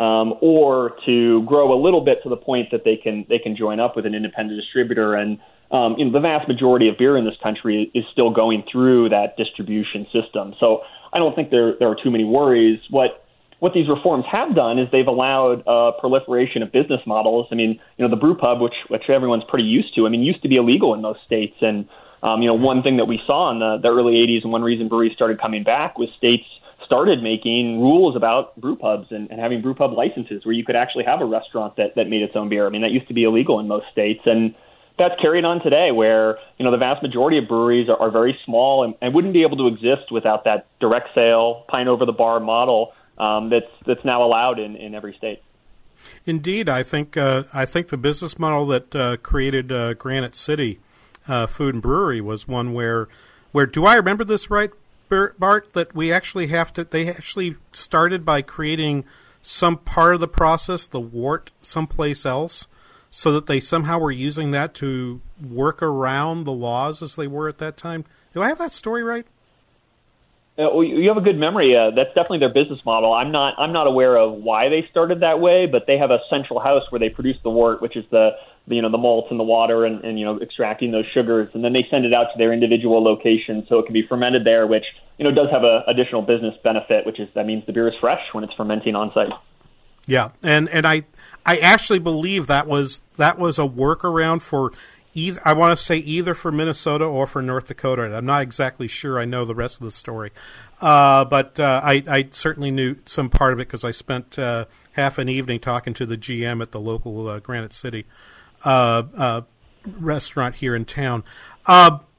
[0.00, 3.54] um, or to grow a little bit to the point that they can they can
[3.54, 5.14] join up with an independent distributor.
[5.14, 5.38] And
[5.70, 9.10] um, you know, the vast majority of beer in this country is still going through
[9.10, 10.54] that distribution system.
[10.58, 10.80] So
[11.12, 12.80] I don't think there there are too many worries.
[12.88, 13.26] What
[13.58, 17.48] what these reforms have done is they've allowed a proliferation of business models.
[17.52, 20.06] I mean, you know, the brew pub, which which everyone's pretty used to.
[20.06, 21.86] I mean, used to be illegal in most states, and
[22.22, 24.62] um, you know, one thing that we saw in the, the early '80s, and one
[24.62, 26.46] reason breweries started coming back was states
[26.90, 30.74] started making rules about brew pubs and, and having brew pub licenses where you could
[30.74, 32.66] actually have a restaurant that that made its own beer.
[32.66, 34.56] I mean, that used to be illegal in most states, and
[34.98, 38.36] that's carried on today where you know the vast majority of breweries are, are very
[38.44, 42.12] small and, and wouldn't be able to exist without that direct sale pint over the
[42.12, 45.40] bar model um, that's that's now allowed in, in every state.
[46.26, 50.80] Indeed, I think uh, I think the business model that uh, created uh, Granite City
[51.28, 53.08] uh, Food and Brewery was one where
[53.52, 54.70] where do I remember this right,
[55.10, 55.72] Bart?
[55.74, 56.84] That we actually have to.
[56.84, 59.04] They actually started by creating
[59.42, 62.66] some part of the process, the wort, someplace else,
[63.10, 67.48] so that they somehow were using that to work around the laws as they were
[67.48, 68.04] at that time?
[68.32, 69.26] Do I have that story right?
[70.58, 71.74] Uh, you have a good memory.
[71.74, 73.12] Uh, that's definitely their business model.
[73.14, 73.54] I'm not.
[73.58, 76.82] I'm not aware of why they started that way, but they have a central house
[76.90, 78.32] where they produce the wort, which is the
[78.66, 81.64] you know the malt and the water, and, and you know extracting those sugars, and
[81.64, 84.66] then they send it out to their individual locations so it can be fermented there,
[84.66, 84.84] which
[85.18, 87.94] you know does have a additional business benefit, which is that means the beer is
[88.00, 89.32] fresh when it's fermenting on site.
[90.06, 91.04] Yeah, and and I
[91.44, 94.72] I actually believe that was that was a workaround for
[95.14, 98.02] either I want to say either for Minnesota or for North Dakota.
[98.14, 99.18] I'm not exactly sure.
[99.18, 100.30] I know the rest of the story,
[100.80, 104.66] uh, but uh, I, I certainly knew some part of it because I spent uh,
[104.92, 108.06] half an evening talking to the GM at the local uh, Granite City
[108.64, 111.24] restaurant here in town.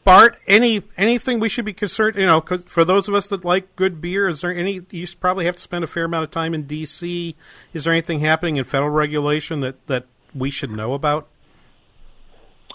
[0.04, 2.16] Bart, any anything we should be concerned?
[2.16, 4.82] You know, for those of us that like good beer, is there any?
[4.90, 7.36] You probably have to spend a fair amount of time in D.C.
[7.72, 11.28] Is there anything happening in federal regulation that that we should know about?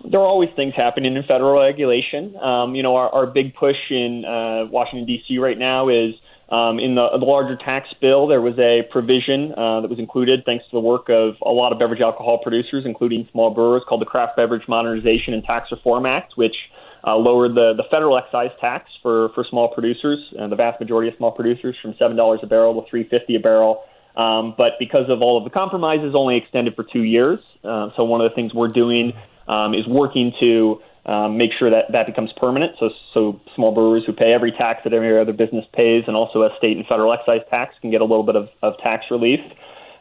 [0.04, 2.36] there are always things happening in federal regulation.
[2.36, 5.38] Um, you know, our, our big push in uh, Washington D.C.
[5.38, 6.14] right now is
[6.48, 8.26] um, in the, the larger tax bill.
[8.26, 11.72] There was a provision uh, that was included, thanks to the work of a lot
[11.72, 16.06] of beverage alcohol producers, including small brewers, called the Craft Beverage Modernization and Tax Reform
[16.06, 16.54] Act, which
[17.06, 21.08] uh, lowered the, the federal excise tax for, for small producers, uh, the vast majority
[21.08, 23.84] of small producers, from seven dollars a barrel to three fifty a barrel.
[24.16, 27.38] Um, but because of all of the compromises, only extended for two years.
[27.62, 29.12] Uh, so one of the things we're doing
[29.46, 32.72] um, is working to um, make sure that that becomes permanent.
[32.78, 36.42] So, so small brewers who pay every tax that every other business pays, and also
[36.42, 39.40] a state and federal excise tax, can get a little bit of, of tax relief.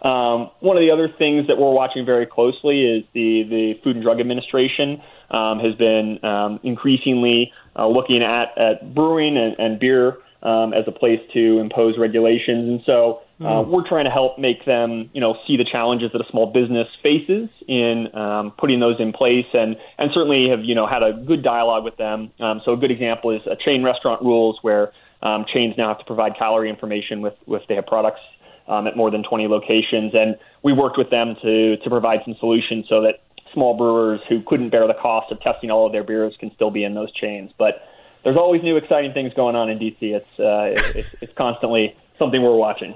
[0.02, 3.96] Um, one of the other things that we're watching very closely is the the Food
[3.96, 9.80] and Drug Administration um, has been um, increasingly uh, looking at at brewing and, and
[9.80, 13.69] beer um, as a place to impose regulations, and so uh, hmm.
[13.69, 16.88] we're trying to help make them, you know, see the challenges that a small business
[17.04, 21.12] faces in um, putting those in place, and and certainly have you know had a
[21.12, 22.32] good dialogue with them.
[22.39, 26.00] Um, so a good example is a chain restaurant rules where um, chains now have
[26.00, 28.21] to provide calorie information with with they have products
[28.69, 32.36] um, at more than 20 locations, and we worked with them to to provide some
[32.39, 33.21] solutions so that
[33.54, 36.71] small brewers who couldn't bear the cost of testing all of their beers can still
[36.71, 37.52] be in those chains.
[37.58, 37.86] But
[38.24, 39.98] there's always new exciting things going on in DC.
[40.00, 42.95] It's uh, it's, it's constantly something we're watching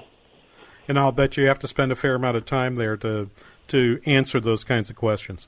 [0.88, 3.30] and I'll bet you have to spend a fair amount of time there to
[3.68, 5.46] to answer those kinds of questions.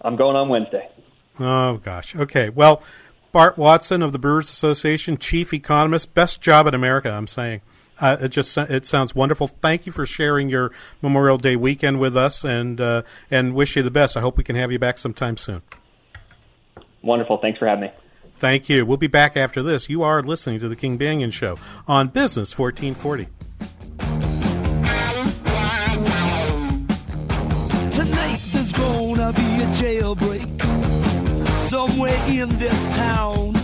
[0.00, 0.88] I'm going on Wednesday.
[1.38, 2.16] Oh gosh.
[2.16, 2.50] Okay.
[2.50, 2.82] Well,
[3.32, 7.10] Bart Watson of the Brewers Association, chief economist, best job in America.
[7.10, 7.60] I'm saying.
[8.00, 9.48] Uh, it just it sounds wonderful.
[9.48, 10.70] Thank you for sharing your
[11.02, 14.16] Memorial Day weekend with us, and uh, and wish you the best.
[14.16, 15.62] I hope we can have you back sometime soon.
[17.02, 17.38] Wonderful.
[17.38, 17.90] Thanks for having me.
[18.38, 18.86] Thank you.
[18.86, 19.90] We'll be back after this.
[19.90, 23.26] You are listening to the King Banaian Show on Business 1440.
[32.28, 33.54] In this town.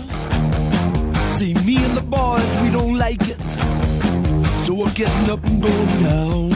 [1.37, 4.61] See, me and the boys, we don't like it.
[4.61, 6.53] So we're getting up and going down.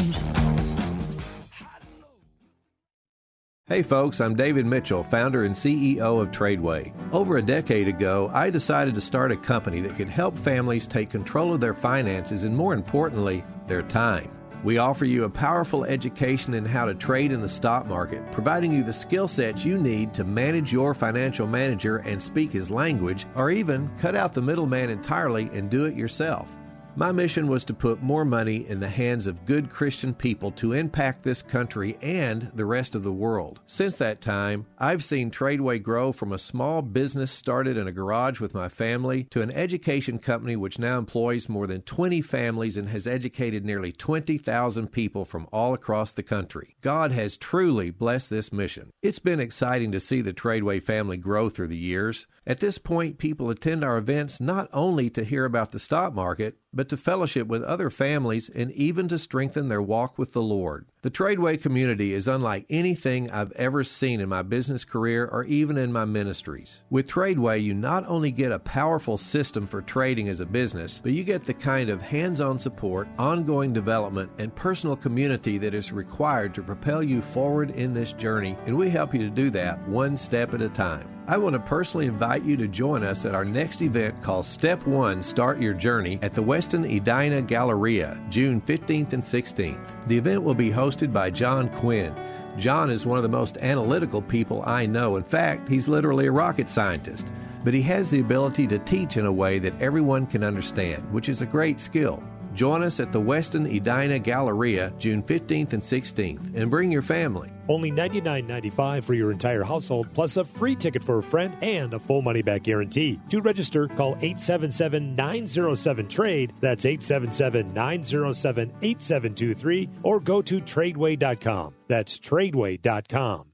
[3.66, 6.90] Hey folks, I'm David Mitchell, founder and CEO of Tradeway.
[7.12, 11.11] Over a decade ago, I decided to start a company that could help families take
[11.11, 14.31] control of their finances and, more importantly, their time.
[14.64, 18.73] We offer you a powerful education in how to trade in the stock market, providing
[18.73, 23.25] you the skill sets you need to manage your financial manager and speak his language,
[23.37, 26.53] or even cut out the middleman entirely and do it yourself.
[26.98, 30.72] My mission was to put more money in the hands of good Christian people to
[30.72, 33.61] impact this country and the rest of the world.
[33.66, 38.40] Since that time, I've seen Tradeway grow from a small business started in a garage
[38.40, 42.88] with my family to an education company which now employs more than 20 families and
[42.88, 46.74] has educated nearly 20,000 people from all across the country.
[46.80, 48.90] God has truly blessed this mission.
[49.02, 52.26] It's been exciting to see the Tradeway family grow through the years.
[52.44, 56.56] At this point, people attend our events not only to hear about the stock market,
[56.73, 60.87] but to fellowship with other families and even to strengthen their walk with the Lord.
[61.02, 65.77] The Tradeway community is unlike anything I've ever seen in my business career or even
[65.77, 66.83] in my ministries.
[66.90, 71.12] With Tradeway, you not only get a powerful system for trading as a business, but
[71.12, 75.92] you get the kind of hands on support, ongoing development, and personal community that is
[75.92, 79.81] required to propel you forward in this journey, and we help you to do that
[79.88, 81.17] one step at a time.
[81.29, 84.87] I want to personally invite you to join us at our next event called Step
[84.87, 90.08] 1 Start Your Journey at the Westin Edina Galleria, June 15th and 16th.
[90.08, 92.14] The event will be hosted by John Quinn.
[92.56, 95.16] John is one of the most analytical people I know.
[95.16, 97.31] In fact, he's literally a rocket scientist.
[97.62, 101.29] But he has the ability to teach in a way that everyone can understand, which
[101.29, 102.22] is a great skill.
[102.59, 107.52] Join us at the Westin Edina Galleria June 15th and 16th and bring your family.
[107.69, 112.00] Only $99.95 for your entire household, plus a free ticket for a friend and a
[112.00, 113.21] full money back guarantee.
[113.29, 116.52] To register, call 877 907 TRADE.
[116.61, 121.75] That's 877 907 8723 or go to tradeway.com.
[121.87, 123.52] That's tradeway.com.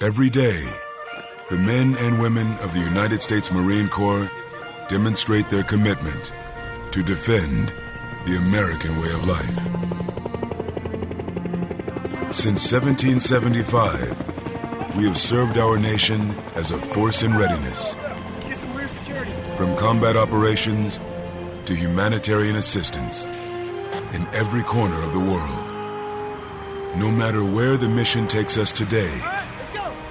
[0.00, 0.64] Every day,
[1.50, 4.30] the men and women of the United States Marine Corps
[4.88, 6.30] demonstrate their commitment
[6.92, 7.72] to defend
[8.26, 9.54] the American way of life.
[12.30, 17.94] Since 1775, we have served our nation as a force in readiness.
[19.56, 21.00] From combat operations
[21.66, 23.26] to humanitarian assistance
[24.12, 25.66] in every corner of the world.
[26.98, 29.12] No matter where the mission takes us today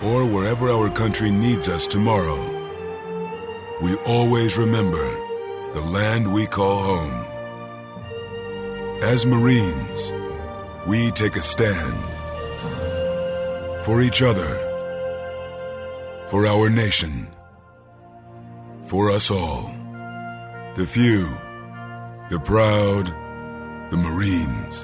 [0.01, 2.53] or wherever our country needs us tomorrow,
[3.81, 5.05] we always remember
[5.73, 7.26] the land we call home.
[9.01, 10.11] As Marines,
[10.87, 11.93] we take a stand
[13.85, 14.57] for each other,
[16.29, 17.27] for our nation,
[18.85, 19.69] for us all.
[20.75, 21.29] The few,
[22.31, 23.05] the proud,
[23.91, 24.83] the Marines.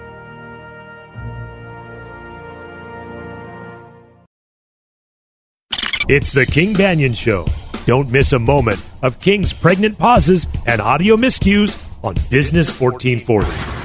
[6.07, 7.47] It's the King Banaian Show.
[7.87, 13.82] Don't miss a moment of King's pregnant pauses and audio miscues on Business 1440.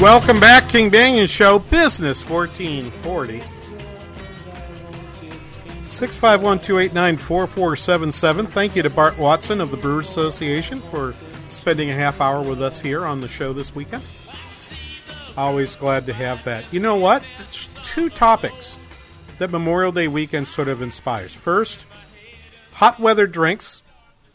[0.00, 3.42] Welcome back, King Banaian Show, Business 1440.
[5.82, 8.48] 651-289-4477.
[8.48, 11.16] Thank you to Bart Watson of the Brewers Association for
[11.48, 14.04] spending a half hour with us here on the show this weekend.
[15.36, 16.72] Always glad to have that.
[16.72, 17.24] You know what?
[17.40, 18.78] It's two topics
[19.38, 21.34] that Memorial Day weekend sort of inspires.
[21.34, 21.86] First,
[22.74, 23.82] hot weather drinks.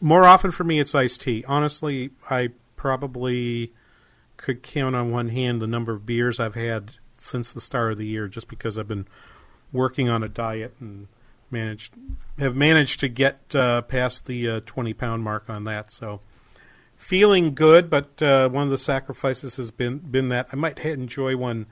[0.01, 1.45] More often for me, it's iced tea.
[1.47, 3.71] Honestly, I probably
[4.43, 7.97] could count on one hand the number of beers I've had since the start of
[7.97, 9.07] the year just because I've been
[9.71, 11.07] working on a diet and
[11.49, 11.93] managed
[12.37, 15.93] have managed to get uh, past the uh, 20 pound mark on that.
[15.93, 16.19] So
[16.97, 21.37] feeling good but uh, one of the sacrifices has been been that I might enjoy
[21.37, 21.65] one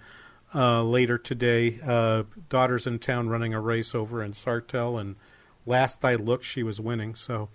[0.55, 1.77] uh, later today.
[1.85, 5.17] Uh, daughter's in town running a race over in Sartell and
[5.65, 7.15] last I looked she was winning.
[7.15, 7.49] So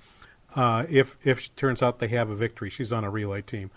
[0.54, 3.70] uh, if if turns out they have a victory she's on a relay team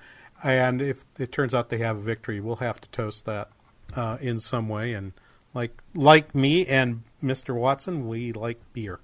[0.43, 3.49] and if it turns out they have a victory, we'll have to toast that
[3.95, 4.93] uh, in some way.
[4.93, 5.13] And
[5.53, 7.55] like like me and Mr.
[7.55, 8.99] Watson, we like beer,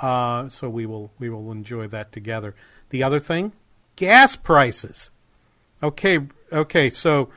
[0.00, 2.54] uh, so we will we will enjoy that together.
[2.90, 3.52] The other thing,
[3.96, 5.10] gas prices.
[5.82, 6.20] Okay,
[6.52, 6.90] okay.
[6.90, 7.28] So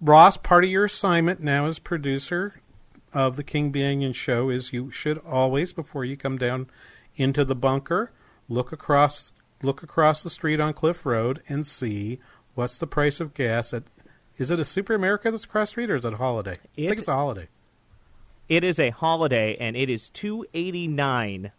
[0.00, 2.60] Ross, part of your assignment now as producer
[3.14, 6.68] of the King Banaian Show is you should always, before you come down
[7.16, 8.10] into the bunker,
[8.48, 9.32] look across
[9.62, 12.18] look across the street on Cliff Road and see
[12.54, 13.84] What's the price of gas at?
[14.36, 16.58] Is it a Super America that's across street, or is it a holiday?
[16.76, 17.48] I think it's a holiday.
[18.48, 21.52] It is a holiday, and it is two eighty nine.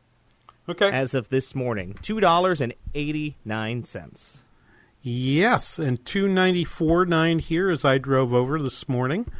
[0.67, 0.89] Okay.
[0.89, 4.43] As of this morning, two dollars and eighty nine cents.
[5.01, 9.31] Yes, and two ninety four nine here as I drove over this morning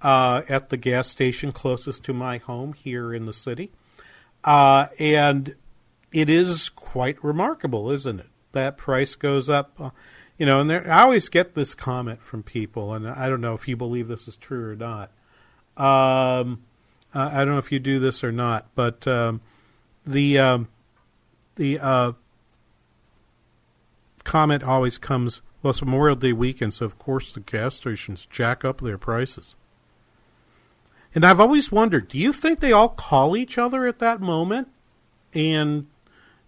[0.00, 3.70] uh, at the gas station closest to my home here in the city,
[4.44, 5.54] uh, and
[6.12, 8.26] it is quite remarkable, isn't it?
[8.52, 9.80] That price goes up.
[9.80, 9.90] Uh,
[10.42, 13.54] you know, and there, I always get this comment from people, and I don't know
[13.54, 15.12] if you believe this is true or not.
[15.76, 16.64] Um,
[17.14, 19.40] I don't know if you do this or not, but um,
[20.04, 20.66] the um,
[21.54, 22.12] the uh,
[24.24, 25.42] comment always comes.
[25.62, 29.54] Well, it's Memorial Day weekend, so of course the gas stations jack up their prices.
[31.14, 34.70] And I've always wondered, do you think they all call each other at that moment
[35.32, 35.86] and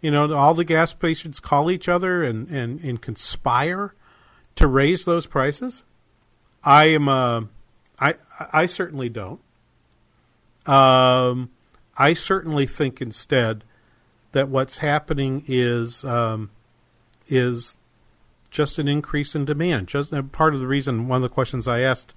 [0.04, 3.94] you know, all the gas stations call each other and, and, and conspire
[4.54, 5.84] to raise those prices.
[6.62, 7.44] I am uh,
[7.98, 8.16] I
[8.52, 9.40] I certainly don't.
[10.66, 11.52] Um,
[11.96, 13.64] I certainly think instead
[14.32, 16.50] that what's happening is um,
[17.26, 17.78] is
[18.50, 19.88] just an increase in demand.
[19.88, 21.08] Just uh, part of the reason.
[21.08, 22.12] One of the questions I asked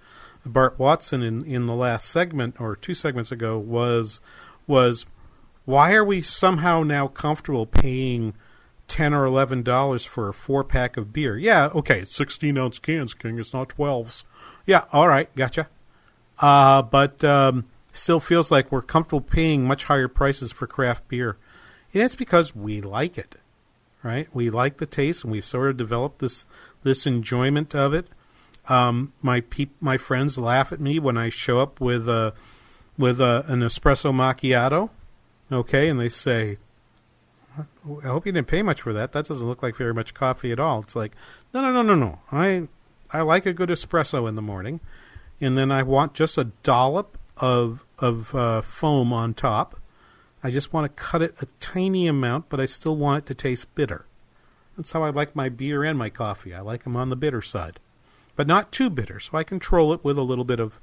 [0.45, 4.19] Bart Watson in, in the last segment or two segments ago was
[4.67, 5.05] was
[5.67, 8.33] why are we somehow now comfortable paying
[8.87, 11.37] ten or eleven dollars for a four pack of beer?
[11.37, 13.37] Yeah, okay, it's sixteen ounce cans, King.
[13.37, 14.23] It's not twelves.
[14.65, 15.67] Yeah, all right, gotcha.
[16.39, 21.35] Uh, but um, still feels like we're comfortable paying much higher prices for craft beer,
[21.93, 23.35] and it's because we like it,
[24.03, 24.33] right?
[24.33, 26.45] We like the taste, and we've sort of developed this
[26.83, 28.07] this enjoyment of it.
[28.69, 29.43] Um, my
[29.81, 32.33] my friends laugh at me when I show up with a
[32.97, 34.91] with a, an espresso macchiato,
[35.51, 36.57] okay, and they say,
[37.57, 39.11] "I hope you didn't pay much for that.
[39.11, 41.13] That doesn't look like very much coffee at all." It's like,
[41.53, 42.19] no, no, no, no, no.
[42.31, 42.67] I
[43.11, 44.79] I like a good espresso in the morning,
[45.39, 49.79] and then I want just a dollop of of uh, foam on top.
[50.43, 53.33] I just want to cut it a tiny amount, but I still want it to
[53.33, 54.05] taste bitter.
[54.75, 56.53] That's how I like my beer and my coffee.
[56.53, 57.79] I like them on the bitter side,
[58.35, 59.19] but not too bitter.
[59.19, 60.79] So I control it with a little bit of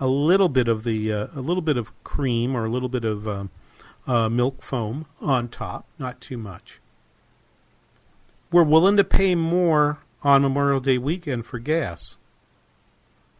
[0.00, 3.04] a little bit of the uh, a little bit of cream or a little bit
[3.04, 3.50] of um,
[4.06, 6.80] uh, milk foam on top, not too much.
[8.52, 12.16] We're willing to pay more on Memorial Day weekend for gas.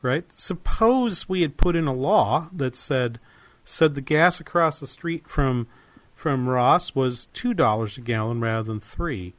[0.03, 0.25] Right?
[0.35, 3.19] Suppose we had put in a law that said
[3.65, 5.67] said the gas across the street from
[6.15, 9.35] from Ross was two dollars a gallon rather than three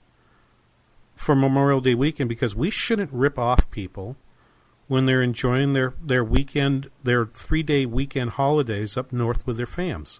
[1.16, 4.18] for Memorial Day weekend because we shouldn't rip off people
[4.88, 9.66] when they're enjoying their, their weekend their three day weekend holidays up north with their
[9.66, 10.20] fams.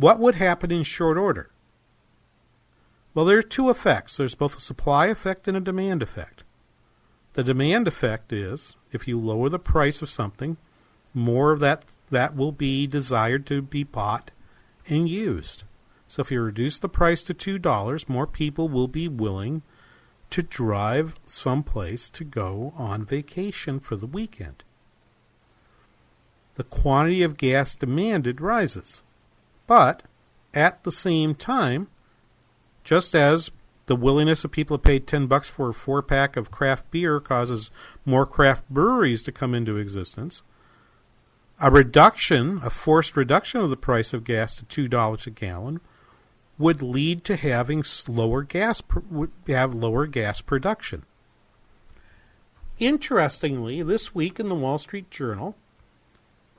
[0.00, 1.50] What would happen in short order?
[3.12, 4.16] Well, there are two effects.
[4.16, 6.42] There's both a supply effect and a demand effect.
[7.34, 10.56] The demand effect is if you lower the price of something,
[11.12, 14.30] more of that that will be desired to be bought
[14.88, 15.64] and used.
[16.08, 19.60] So if you reduce the price to $2, more people will be willing
[20.30, 24.64] to drive someplace to go on vacation for the weekend.
[26.54, 29.02] The quantity of gas demanded rises.
[29.70, 30.02] But
[30.52, 31.86] at the same time,
[32.82, 33.52] just as
[33.86, 37.20] the willingness of people to pay 10 bucks for a four pack of craft beer
[37.20, 37.70] causes
[38.04, 40.42] more craft breweries to come into existence,
[41.60, 45.80] a reduction, a forced reduction of the price of gas to $2 a gallon
[46.58, 51.04] would lead to having slower gas would have lower gas production.
[52.80, 55.54] Interestingly, this week in the Wall Street Journal,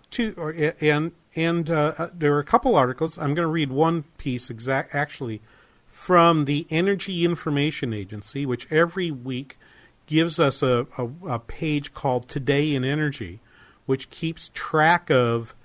[0.09, 3.17] two or, and and uh, uh, there are a couple articles.
[3.17, 5.41] I'm going to read one piece exact actually
[5.88, 9.57] from the Energy Information Agency, which every week
[10.05, 13.39] gives us a, a, a page called Today in Energy,
[13.86, 15.55] which keeps track of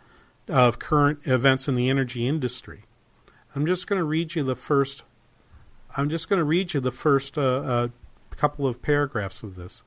[0.48, 2.84] of current events in the energy industry.
[3.54, 5.02] I'm just going to read you the first.
[5.96, 7.88] I'm just going to read you the first uh, uh,
[8.30, 9.82] couple of paragraphs of this.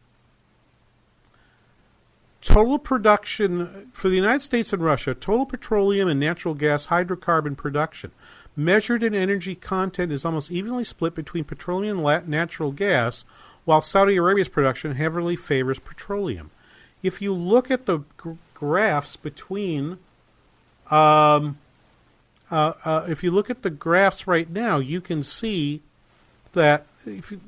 [2.42, 8.12] Total production for the United States and Russia, total petroleum and natural gas hydrocarbon production,
[8.56, 13.26] measured in energy content, is almost evenly split between petroleum and natural gas,
[13.66, 16.50] while Saudi Arabia's production heavily favors petroleum.
[17.04, 19.98] If you look at the g- graphs between
[20.90, 21.58] um,
[22.52, 25.82] uh, uh, if you look at the graphs right now, you can see
[26.54, 27.40] that if you,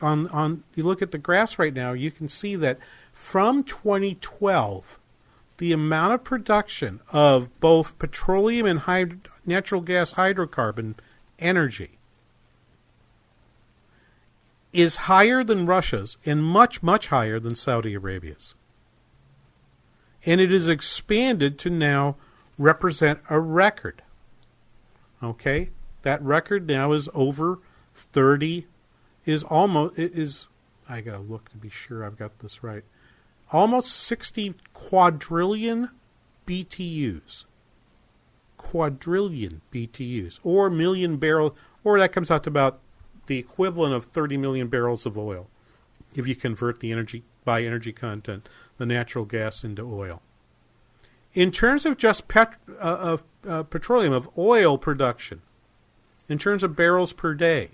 [0.00, 2.78] on on you look at the graphs right now, you can see that
[3.26, 5.00] from 2012,
[5.58, 10.94] the amount of production of both petroleum and hyd- natural gas hydrocarbon
[11.40, 11.98] energy
[14.72, 18.54] is higher than Russia's and much much higher than Saudi Arabia's.
[20.24, 22.14] And it is expanded to now
[22.56, 24.02] represent a record.
[25.20, 25.70] Okay,
[26.02, 27.58] that record now is over
[27.92, 28.68] thirty.
[29.24, 30.46] Is almost is.
[30.88, 32.84] I gotta look to be sure I've got this right.
[33.52, 35.90] Almost sixty quadrillion
[36.46, 37.44] BTUs.
[38.56, 41.52] Quadrillion BTUs, or million barrels,
[41.84, 42.80] or that comes out to about
[43.26, 45.48] the equivalent of 30 million barrels of oil
[46.14, 50.22] if you convert the energy by energy content, the natural gas into oil.
[51.34, 55.42] In terms of just pet, uh, of uh, petroleum, of oil production,
[56.28, 57.70] in terms of barrels per day,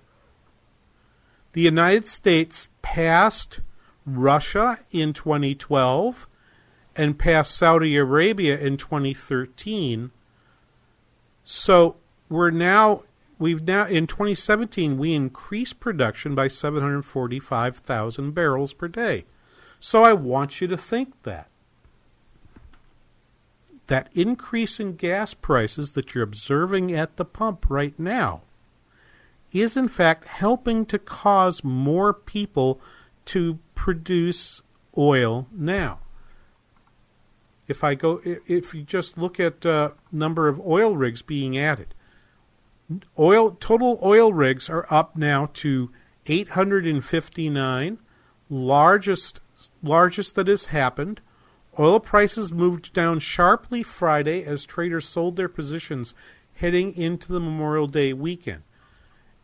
[1.52, 3.60] the United States passed
[4.06, 6.26] Russia in 2012
[6.96, 10.10] and passed Saudi Arabia in 2013.
[11.44, 11.96] So
[12.28, 13.02] we're now
[13.38, 19.24] we've now in 2017 we increased production by 745,000 barrels per day.
[19.80, 21.48] So I want you to think that
[23.88, 28.42] that increase in gas prices that you're observing at the pump right now
[29.52, 32.80] is in fact helping to cause more people
[33.26, 34.62] to produce
[34.96, 35.98] oil now.
[37.68, 41.94] If I go, if you just look at uh, number of oil rigs being added,
[43.18, 45.90] oil total oil rigs are up now to
[46.26, 47.98] 859,
[48.50, 49.40] largest
[49.82, 51.20] largest that has happened.
[51.78, 56.12] Oil prices moved down sharply Friday as traders sold their positions
[56.54, 58.62] heading into the Memorial Day weekend.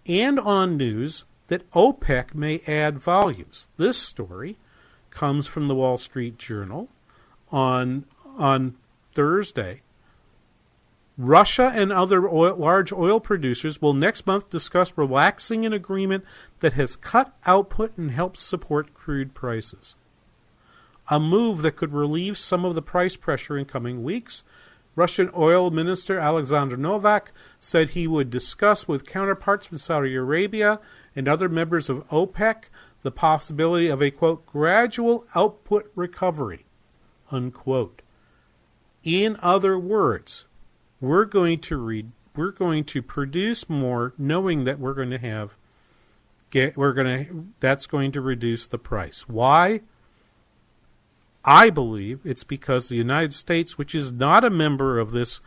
[0.07, 3.69] And on news that OPEC may add volumes.
[3.77, 4.57] This story
[5.11, 6.89] comes from the Wall Street Journal
[7.51, 8.05] on
[8.37, 8.77] on
[9.15, 9.83] Thursday.
[11.17, 16.25] Russia and other oil, large oil producers will next month discuss relaxing an agreement
[16.61, 19.97] that has cut output and helped support crude prices.
[21.09, 24.45] A move that could relieve some of the price pressure in coming weeks.
[24.95, 30.79] Russian oil minister Alexander Novak said he would discuss with counterparts from Saudi Arabia
[31.19, 32.67] and other members of OPEC
[33.03, 36.65] the possibility of a quote gradual output recovery
[37.33, 38.03] unquote.
[39.03, 40.45] In other words,
[41.01, 42.05] we're going to
[42.37, 45.57] we're going to produce more knowing that we're going to have
[46.51, 49.29] get we're going to that's going to reduce the price.
[49.29, 49.81] Why?
[51.45, 55.41] I believe it's because the United States, which is not a member of this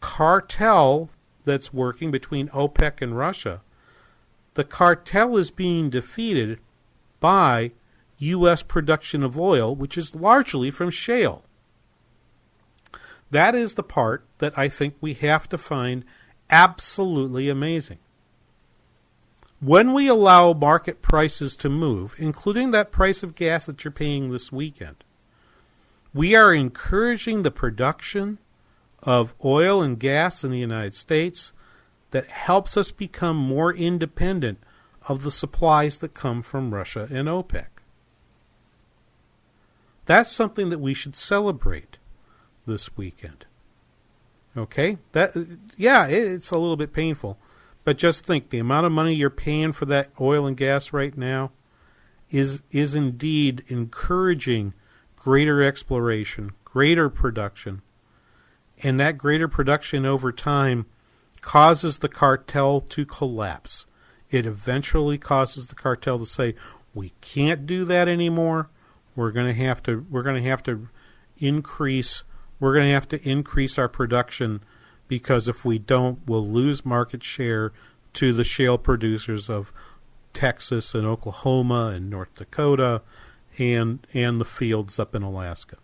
[0.00, 1.10] cartel
[1.44, 3.60] that's working between OPEC and Russia,
[4.54, 6.58] the cartel is being defeated
[7.20, 7.72] by
[8.18, 8.62] U.S.
[8.62, 11.42] production of oil, which is largely from shale.
[13.30, 16.04] That is the part that I think we have to find
[16.50, 17.98] absolutely amazing.
[19.60, 24.30] When we allow market prices to move, including that price of gas that you're paying
[24.30, 25.02] this weekend,
[26.12, 28.38] we are encouraging the production
[29.02, 31.52] of oil and gas in the United States
[32.14, 34.60] that helps us become more independent
[35.08, 37.66] of the supplies that come from Russia and OPEC.
[40.06, 41.98] That's something that we should celebrate
[42.68, 43.46] this weekend.
[44.56, 44.98] Okay?
[45.10, 45.34] That
[45.76, 47.36] yeah, it's a little bit painful.
[47.82, 51.18] But just think the amount of money you're paying for that oil and gas right
[51.18, 51.50] now
[52.30, 54.72] is is indeed encouraging
[55.16, 57.82] greater exploration, greater production.
[58.84, 60.86] And that greater production over time
[61.44, 63.84] causes the cartel to collapse.
[64.30, 66.54] It eventually causes the cartel to say,
[66.94, 68.70] "We can't do that anymore.
[69.14, 70.88] We're going to have to we're going to have to
[71.38, 72.24] increase
[72.58, 74.62] we're going to have to increase our production
[75.06, 77.72] because if we don't, we'll lose market share
[78.14, 79.70] to the shale producers of
[80.32, 83.02] Texas and Oklahoma and North Dakota
[83.58, 85.76] and and the fields up in Alaska.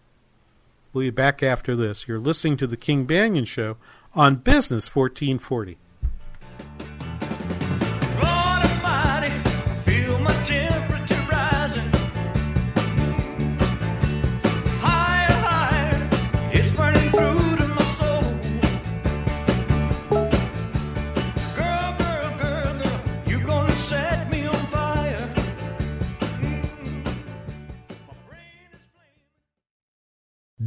[0.92, 2.08] We'll be back after this.
[2.08, 3.76] You're listening to the King Banaian Show
[4.14, 5.78] on Business 1440.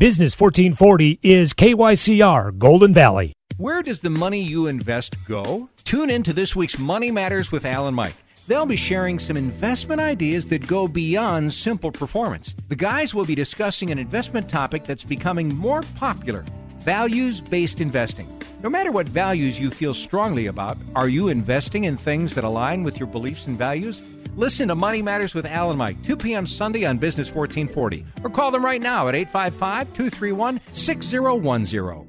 [0.04, 3.32] Business 1440 is KYCR Golden Valley.
[3.56, 5.70] Where does the money you invest go?
[5.86, 8.18] Tune in to this week's Money Matters with Alan Mike.
[8.46, 12.54] They'll be sharing some investment ideas that go beyond simple performance.
[12.68, 16.44] The guys will be discussing an investment topic that's becoming more popular
[16.80, 18.28] values based investing.
[18.62, 22.84] No matter what values you feel strongly about, are you investing in things that align
[22.84, 24.10] with your beliefs and values?
[24.36, 26.48] Listen to Money Matters with Alan Mike, 2 p.m.
[26.48, 28.04] Sunday on Business 1440.
[28.24, 32.08] Or call them right now at 855 231 6010.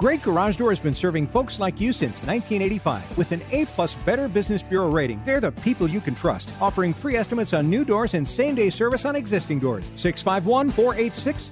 [0.00, 3.94] Great Garage Door has been serving folks like you since 1985 with an A plus
[3.94, 5.22] Better Business Bureau rating.
[5.24, 8.68] They're the people you can trust, offering free estimates on new doors and same day
[8.68, 9.92] service on existing doors.
[9.94, 11.50] 651 486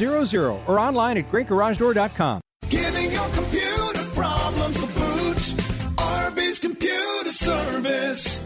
[0.00, 2.40] 0000 or online at greatgaragedoor.com.
[2.70, 5.36] Giving your computer problems the boot.
[5.98, 8.45] RB's Computer Service.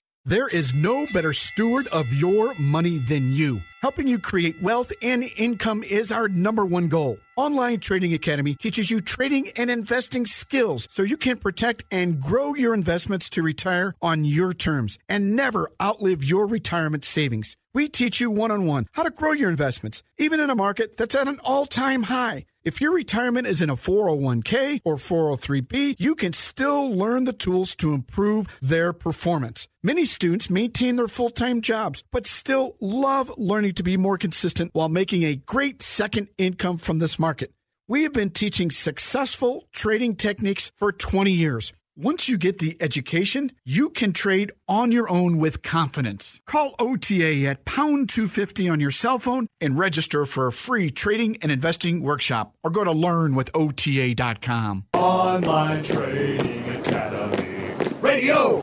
[0.25, 3.59] There is no better steward of your money than you.
[3.81, 7.17] Helping you create wealth and income is our number one goal.
[7.37, 12.53] Online Trading Academy teaches you trading and investing skills so you can protect and grow
[12.53, 17.57] your investments to retire on your terms and never outlive your retirement savings.
[17.73, 20.97] We teach you one on one how to grow your investments, even in a market
[20.97, 22.45] that's at an all time high.
[22.63, 27.73] If your retirement is in a 401k or 403b, you can still learn the tools
[27.77, 29.67] to improve their performance.
[29.81, 34.69] Many students maintain their full time jobs, but still love learning to be more consistent
[34.75, 37.51] while making a great second income from this market.
[37.87, 41.73] We have been teaching successful trading techniques for 20 years.
[42.01, 46.39] Once you get the education, you can trade on your own with confidence.
[46.47, 51.37] Call OTA at pound 250 on your cell phone and register for a free trading
[51.43, 54.85] and investing workshop or go to learnwithota.com.
[54.95, 57.75] Online Trading Academy.
[58.01, 58.61] Radio!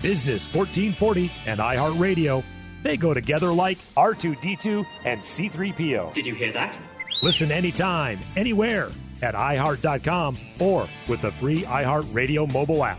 [0.00, 2.42] Business 1440 and iHeartRadio.
[2.82, 6.14] They go together like R2D2 and C3PO.
[6.14, 6.78] Did you hear that?
[7.20, 8.88] Listen anytime, anywhere
[9.22, 12.98] at iHeart.com or with the free iHeartRadio mobile app.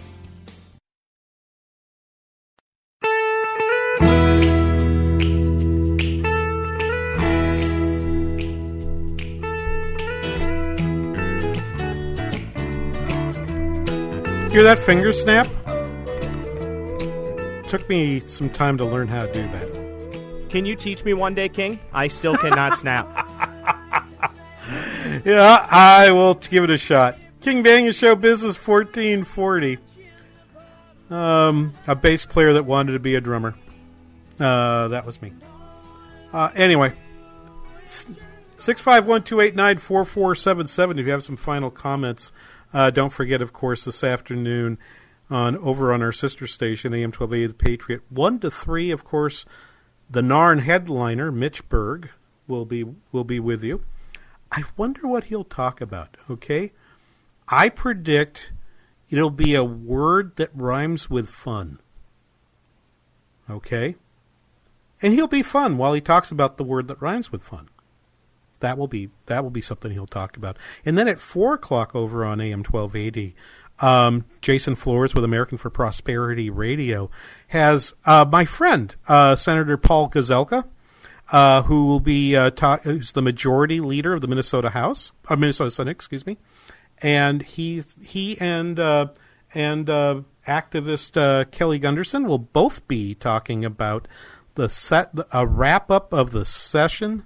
[14.58, 15.46] Hear that finger snap?
[17.68, 20.50] Took me some time to learn how to do that.
[20.50, 21.80] Can you teach me one day, King?
[21.94, 23.08] I still cannot snap.
[25.26, 27.18] yeah, I will give it a shot.
[27.42, 29.78] King Banaian Show Business 1440.
[31.10, 33.56] Um, a bass player that wanted to be a drummer.
[34.40, 35.34] Uh, that was me.
[36.34, 36.94] Uh, anyway,
[37.86, 41.00] 651 289 4477.
[41.00, 42.32] If you have some final comments,
[42.74, 44.78] uh, don't forget, of course, this afternoon
[45.30, 48.02] on over on our sister station, AM 1280 The Patriot.
[48.10, 49.46] 1 to 3, of course,
[50.10, 52.10] the Narn headliner, Mitch Berg,
[52.48, 53.84] will be, will be with you.
[54.52, 56.72] I wonder what he'll talk about, okay?
[57.48, 58.52] I predict
[59.10, 61.80] it'll be a word that rhymes with fun.
[63.50, 63.96] Okay?
[65.02, 67.70] And he'll be fun while he talks about the word that rhymes with fun.
[68.60, 70.58] That will be that will be something he'll talk about.
[70.84, 73.36] And then at four o'clock over on AM twelve eighty,
[73.80, 77.12] um, Jason Flohrs with American for Prosperity Radio
[77.50, 80.66] has uh, my friend uh, Senator Paul Gazelka
[81.32, 85.36] uh, who will be uh, ta- who's the majority leader of the Minnesota House, uh,
[85.36, 86.38] Minnesota Senate, excuse me,
[87.00, 89.08] and he he and uh,
[89.54, 94.08] and uh, activist uh, Kelly Gunderson will both be talking about
[94.56, 97.24] the set a wrap up of the session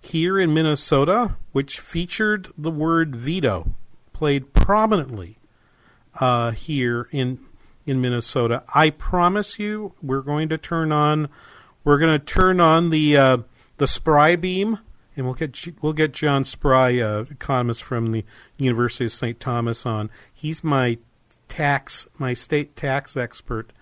[0.00, 3.74] here in Minnesota, which featured the word veto
[4.12, 5.38] played prominently
[6.54, 7.40] here in
[7.86, 8.62] in Minnesota.
[8.74, 11.28] I promise you, we're going to turn on
[11.84, 13.38] we're going to turn on the uh,
[13.76, 14.78] the Spry beam,
[15.16, 18.24] and we'll get we'll get John Spry, uh, economist from the
[18.56, 19.38] University of St.
[19.38, 20.10] Thomas, on.
[20.32, 20.98] He's my
[21.48, 23.72] tax, my state tax expert.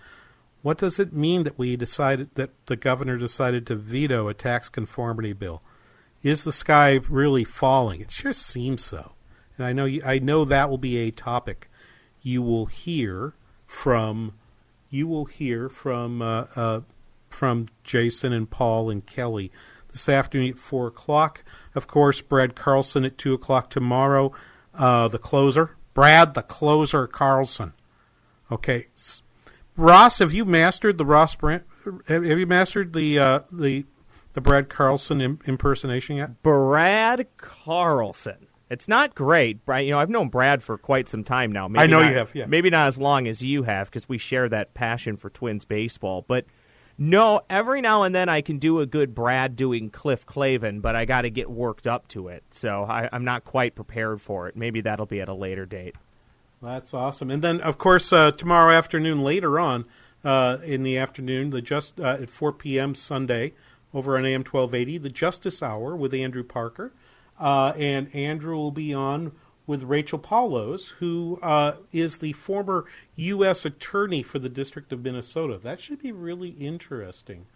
[0.63, 4.69] What does it mean that we decided that the governor decided to veto a tax
[4.69, 5.63] conformity bill?
[6.23, 8.01] Is the sky really falling?
[8.01, 9.13] It sure seems so,
[9.57, 11.69] and I know you, I know that will be a topic
[12.23, 13.35] you will hear
[13.67, 14.35] from
[14.91, 16.81] you will hear from uh, uh,
[17.33, 19.51] from Jason and Paul and Kelly
[19.91, 21.45] this afternoon at 4 o'clock.
[21.75, 24.33] Of course, Brad Carlson at 2 o'clock tomorrow,
[24.75, 25.77] uh, the closer.
[25.95, 27.75] Brad, the closer Carlson.
[28.51, 28.89] Okay.
[29.77, 31.65] Ross, have you mastered the Ross Brand?
[32.07, 33.85] Have you mastered the uh, the
[34.35, 36.43] the Brad Carlson Im- impersonation yet?
[36.43, 38.47] Brad Carlson.
[38.71, 39.59] It's not great.
[39.69, 41.69] You know, I've known Brad for quite some time now.
[41.69, 42.35] Maybe I know not, you have.
[42.35, 42.47] Yeah.
[42.47, 46.25] Maybe not as long as you have because we share that passion for Twins baseball.
[46.27, 46.47] But
[47.03, 50.95] no, every now and then I can do a good Brad doing Cliff Clavin, but
[50.95, 52.45] I got to get worked up to it.
[52.51, 54.55] So I, am not quite prepared for it.
[54.55, 55.97] Maybe that'll be at a later date.
[56.63, 57.29] That's awesome.
[57.29, 59.85] And then, of course, uh, tomorrow afternoon, later on
[60.23, 62.95] uh, in the afternoon, the just uh, at 4 p.m.
[62.95, 63.55] Sunday
[63.93, 66.93] over on AM 1280, the Justice Hour with Andrew Parker.
[67.37, 69.33] Uh, and Andrew will be on
[69.73, 72.85] with Rachel Paulose, who uh, is the former
[73.17, 73.65] U.S.
[73.65, 75.57] Attorney for the District of Minnesota.
[75.57, 77.47] That should be really interesting.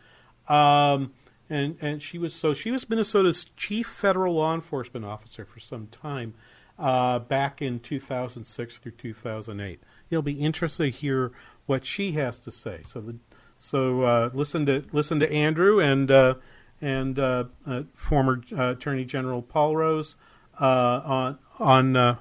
[0.48, 1.12] Um,
[1.50, 5.88] and and she was so she was Minnesota's chief federal law enforcement officer for some
[5.88, 6.32] time,
[6.78, 9.78] uh, back in 2006 through 2008.
[10.08, 11.32] It'll be interesting to hear
[11.66, 12.80] what she has to say.
[12.86, 13.16] So the
[13.58, 16.36] so uh, listen to listen to Andrew and uh,
[16.80, 20.16] and uh, uh, former Attorney General Paul Rose
[20.64, 22.16] on on uh,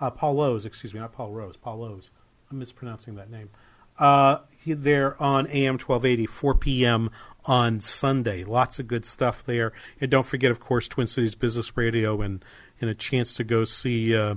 [0.00, 2.10] uh, Paul Rose, excuse me, not Paul Rose, Paul Rose.
[2.50, 3.50] I'm mispronouncing that name.
[3.98, 7.10] Uh, there on AM 1280, 4 p.m.
[7.44, 8.44] on Sunday.
[8.44, 9.72] Lots of good stuff there.
[10.00, 12.42] And don't forget, of course, Twin Cities Business Radio and,
[12.80, 14.36] and a chance to go see uh,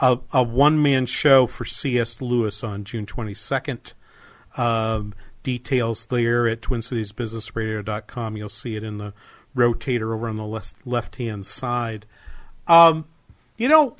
[0.00, 2.20] a, a one man show for C.S.
[2.20, 3.94] Lewis on June 22nd.
[4.56, 8.36] Um, details there at twincitiesbusinessradio.com.
[8.36, 9.14] You'll see it in the
[9.56, 12.04] rotator over on the left hand side.
[12.68, 13.06] Um,
[13.56, 13.96] you know,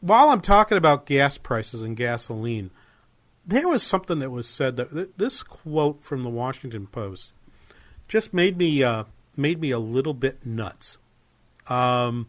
[0.00, 2.70] while I'm talking about gas prices and gasoline,
[3.46, 7.32] there was something that was said that th- this quote from the Washington Post
[8.08, 9.04] just made me uh,
[9.36, 10.98] made me a little bit nuts.
[11.68, 12.28] Um,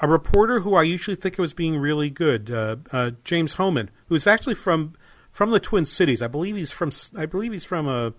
[0.00, 4.26] a reporter who I usually think was being really good, uh, uh, James Hohmann, who's
[4.26, 4.94] actually from
[5.30, 6.22] from the Twin Cities.
[6.22, 8.14] I believe he's from I believe he's from a,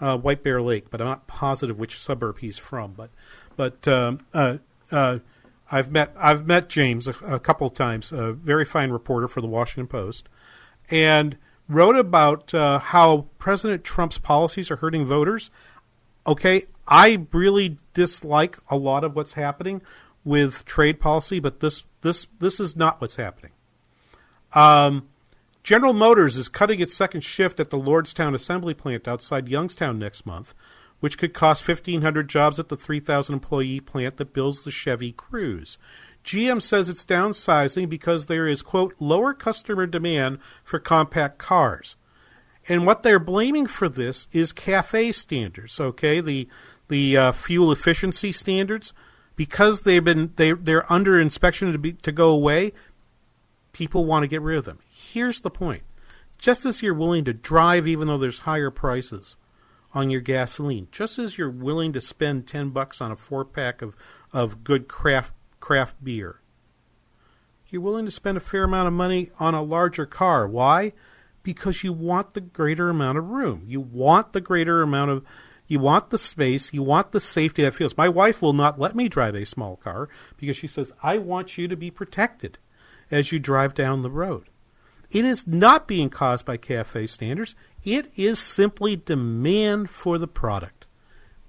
[0.00, 2.92] uh, White Bear Lake, but I'm not positive which suburb he's from.
[2.92, 3.10] But
[3.56, 4.58] but um, uh,
[4.90, 5.18] uh,
[5.70, 8.12] I've met I've met James a, a couple of times.
[8.12, 10.28] A very fine reporter for the Washington Post,
[10.90, 11.36] and
[11.68, 15.50] wrote about uh, how President Trump's policies are hurting voters.
[16.26, 19.82] Okay, I really dislike a lot of what's happening
[20.24, 23.52] with trade policy, but this this this is not what's happening.
[24.54, 25.08] Um,
[25.62, 30.24] General Motors is cutting its second shift at the Lordstown assembly plant outside Youngstown next
[30.24, 30.54] month,
[31.00, 35.76] which could cost 1,500 jobs at the 3,000 employee plant that builds the Chevy Cruze.
[36.24, 41.96] GM says it's downsizing because there is, quote, lower customer demand for compact cars.
[42.68, 46.48] And what they're blaming for this is CAFE standards, okay, the
[46.88, 48.94] the uh, fuel efficiency standards
[49.36, 52.72] because they've been they they're under inspection to be to go away.
[53.72, 54.80] People want to get rid of them.
[54.90, 55.82] Here's the point:
[56.36, 59.36] just as you're willing to drive, even though there's higher prices
[59.98, 63.82] on your gasoline, just as you're willing to spend ten bucks on a four pack
[63.82, 63.96] of
[64.32, 66.40] of good craft craft beer,
[67.66, 70.46] you're willing to spend a fair amount of money on a larger car.
[70.46, 70.92] Why?
[71.42, 73.64] Because you want the greater amount of room.
[73.66, 75.24] You want the greater amount of
[75.66, 77.96] you want the space, you want the safety that feels.
[77.96, 81.58] My wife will not let me drive a small car because she says, I want
[81.58, 82.58] you to be protected
[83.10, 84.48] as you drive down the road.
[85.10, 87.54] It is not being caused by CAFE standards.
[87.84, 90.86] It is simply demand for the product.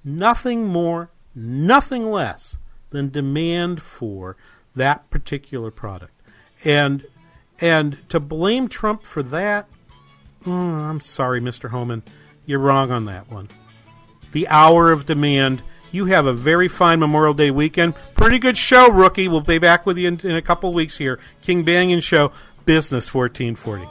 [0.04, 2.58] Nothing more, nothing less
[2.92, 4.38] than demand for
[4.76, 6.14] that particular product.
[6.64, 7.06] And
[7.62, 9.68] and to blame Trump for that,
[10.46, 11.72] oh, I'm sorry, Mr.
[11.72, 12.04] Hohmann,
[12.46, 13.50] you're wrong on that one
[14.32, 15.64] the hour of demand.
[15.92, 17.96] You have a very fine Memorial Day weekend.
[18.16, 19.28] Pretty good show, rookie.
[19.28, 21.20] We'll be back with you in, in a couple weeks here.
[21.42, 22.32] King Banaian Show,
[22.70, 23.88] Business 1440.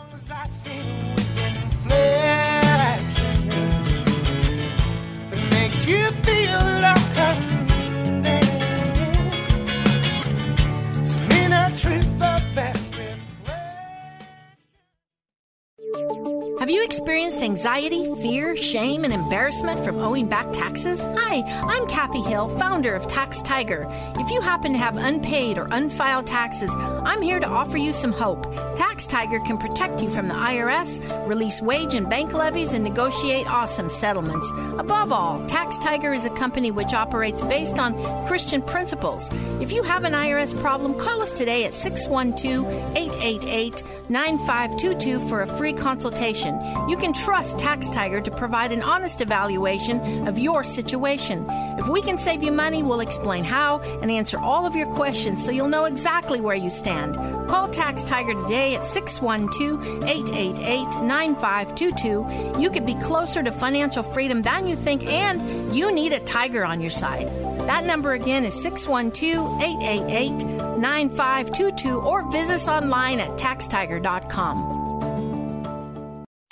[16.68, 21.00] Have you experienced anxiety, fear, shame, and embarrassment from owing back taxes?
[21.00, 23.86] Hi, I'm Kathy Hill, founder of Tax Tiger.
[24.16, 28.12] If you happen to have unpaid or unfiled taxes, I'm here to offer you some
[28.12, 28.44] hope.
[28.76, 33.50] Tax Tiger can protect you from the IRS, release wage and bank levies, and negotiate
[33.50, 34.52] awesome settlements.
[34.76, 37.94] Above all, Tax Tiger is a company which operates based on
[38.26, 39.30] Christian principles.
[39.62, 45.46] If you have an IRS problem, call us today at 612 888 9522 for a
[45.46, 46.57] free consultation.
[46.88, 51.46] You can trust Tax Tiger to provide an honest evaluation of your situation.
[51.78, 55.44] If we can save you money, we'll explain how and answer all of your questions
[55.44, 57.16] so you'll know exactly where you stand.
[57.48, 62.60] Call Tax Tiger today at 612 888 9522.
[62.60, 66.64] You could be closer to financial freedom than you think, and you need a tiger
[66.64, 67.28] on your side.
[67.68, 74.77] That number again is 612 888 9522 or visit us online at taxtiger.com.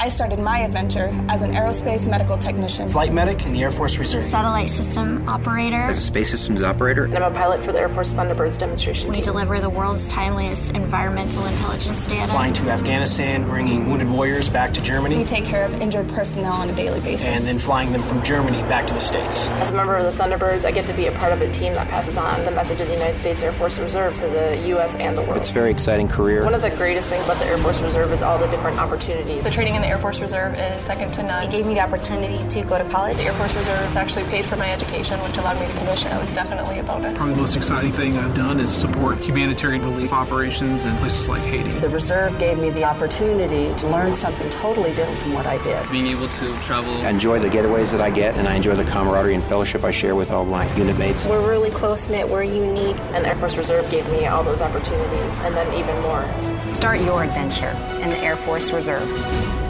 [0.06, 2.88] I started my adventure as an aerospace medical technician.
[2.88, 4.22] Flight medic in the Air Force Reserve.
[4.22, 5.82] Satellite system operator.
[5.82, 7.06] As a space systems operator.
[7.06, 9.08] And I'm a pilot for the Air Force Thunderbirds demonstration.
[9.08, 9.24] We team.
[9.24, 12.30] deliver the world's timeliest environmental intelligence data.
[12.30, 15.16] Flying to Afghanistan, bringing wounded warriors back to Germany.
[15.16, 17.26] We take care of injured personnel on a daily basis.
[17.26, 19.48] And then flying them from Germany back to the States.
[19.48, 21.74] As a member of the Thunderbirds, I get to be a part of a team
[21.74, 24.94] that passes on the message of the United States Air Force Reserve to the U.S.
[24.94, 25.38] and the world.
[25.38, 26.44] It's a very exciting career.
[26.44, 29.42] One of the greatest things about the Air Force Reserve is all the different opportunities.
[29.42, 31.42] The training in the Air Force Reserve is second to none.
[31.44, 33.16] It gave me the opportunity to go to college.
[33.18, 36.12] The Air Force Reserve actually paid for my education, which allowed me to commission.
[36.12, 37.16] It was definitely a bonus.
[37.16, 41.42] Probably the most exciting thing I've done is support humanitarian relief operations in places like
[41.42, 41.70] Haiti.
[41.78, 45.90] The Reserve gave me the opportunity to learn something totally different from what I did.
[45.90, 46.92] Being able to travel.
[47.02, 49.90] I enjoy the getaways that I get, and I enjoy the camaraderie and fellowship I
[49.90, 51.24] share with all my unit mates.
[51.24, 54.60] We're really close knit, we're unique, and the Air Force Reserve gave me all those
[54.60, 56.24] opportunities, and then even more.
[56.66, 57.70] Start your adventure
[58.02, 59.65] in the Air Force Reserve.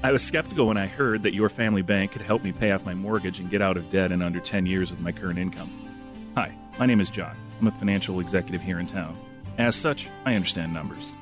[0.00, 2.86] I was skeptical when I heard that your family bank could help me pay off
[2.86, 5.68] my mortgage and get out of debt in under 10 years with my current income.
[6.36, 7.36] Hi, my name is John.
[7.60, 9.16] I'm a financial executive here in town.
[9.58, 11.12] As such, I understand numbers.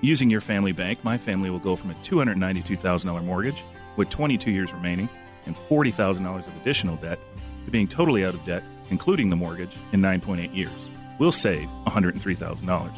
[0.00, 3.64] Using your family bank, my family will go from a $292,000 mortgage
[3.96, 5.08] with 22 years remaining
[5.46, 7.18] and $40,000 of additional debt
[7.64, 10.70] to being totally out of debt, including the mortgage, in 9.8 years.
[11.18, 12.92] we'll save $103,000.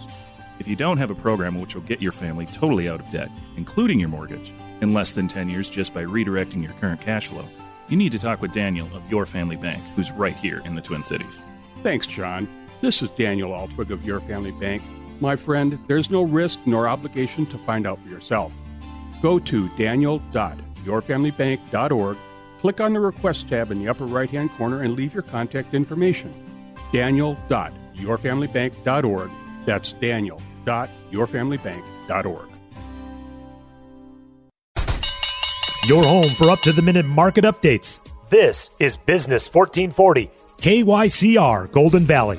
[0.58, 3.30] If you don't have a program which will get your family totally out of debt,
[3.56, 4.52] including your mortgage,
[4.82, 7.46] in less than 10 years just by redirecting your current cash flow,
[7.88, 10.82] you need to talk with Daniel of Your Family Bank, who's right here in the
[10.82, 11.42] Twin Cities.
[11.82, 12.46] Thanks, John.
[12.80, 14.82] This is Daniel Altwig of Your Family Bank.
[15.20, 18.52] My friend, there's no risk nor obligation to find out for yourself.
[19.22, 22.16] Go to daniel.yourfamilybank.org,
[22.58, 25.74] click on the Request tab in the upper right hand corner, and leave your contact
[25.74, 26.34] information.
[26.92, 29.30] Daniel.yourfamilybank.org.
[29.64, 32.51] That's daniel.yourfamilybank.org.
[35.84, 37.98] Your home for up to the minute market updates.
[38.30, 42.38] This is Business 1440, KYCR Golden Valley.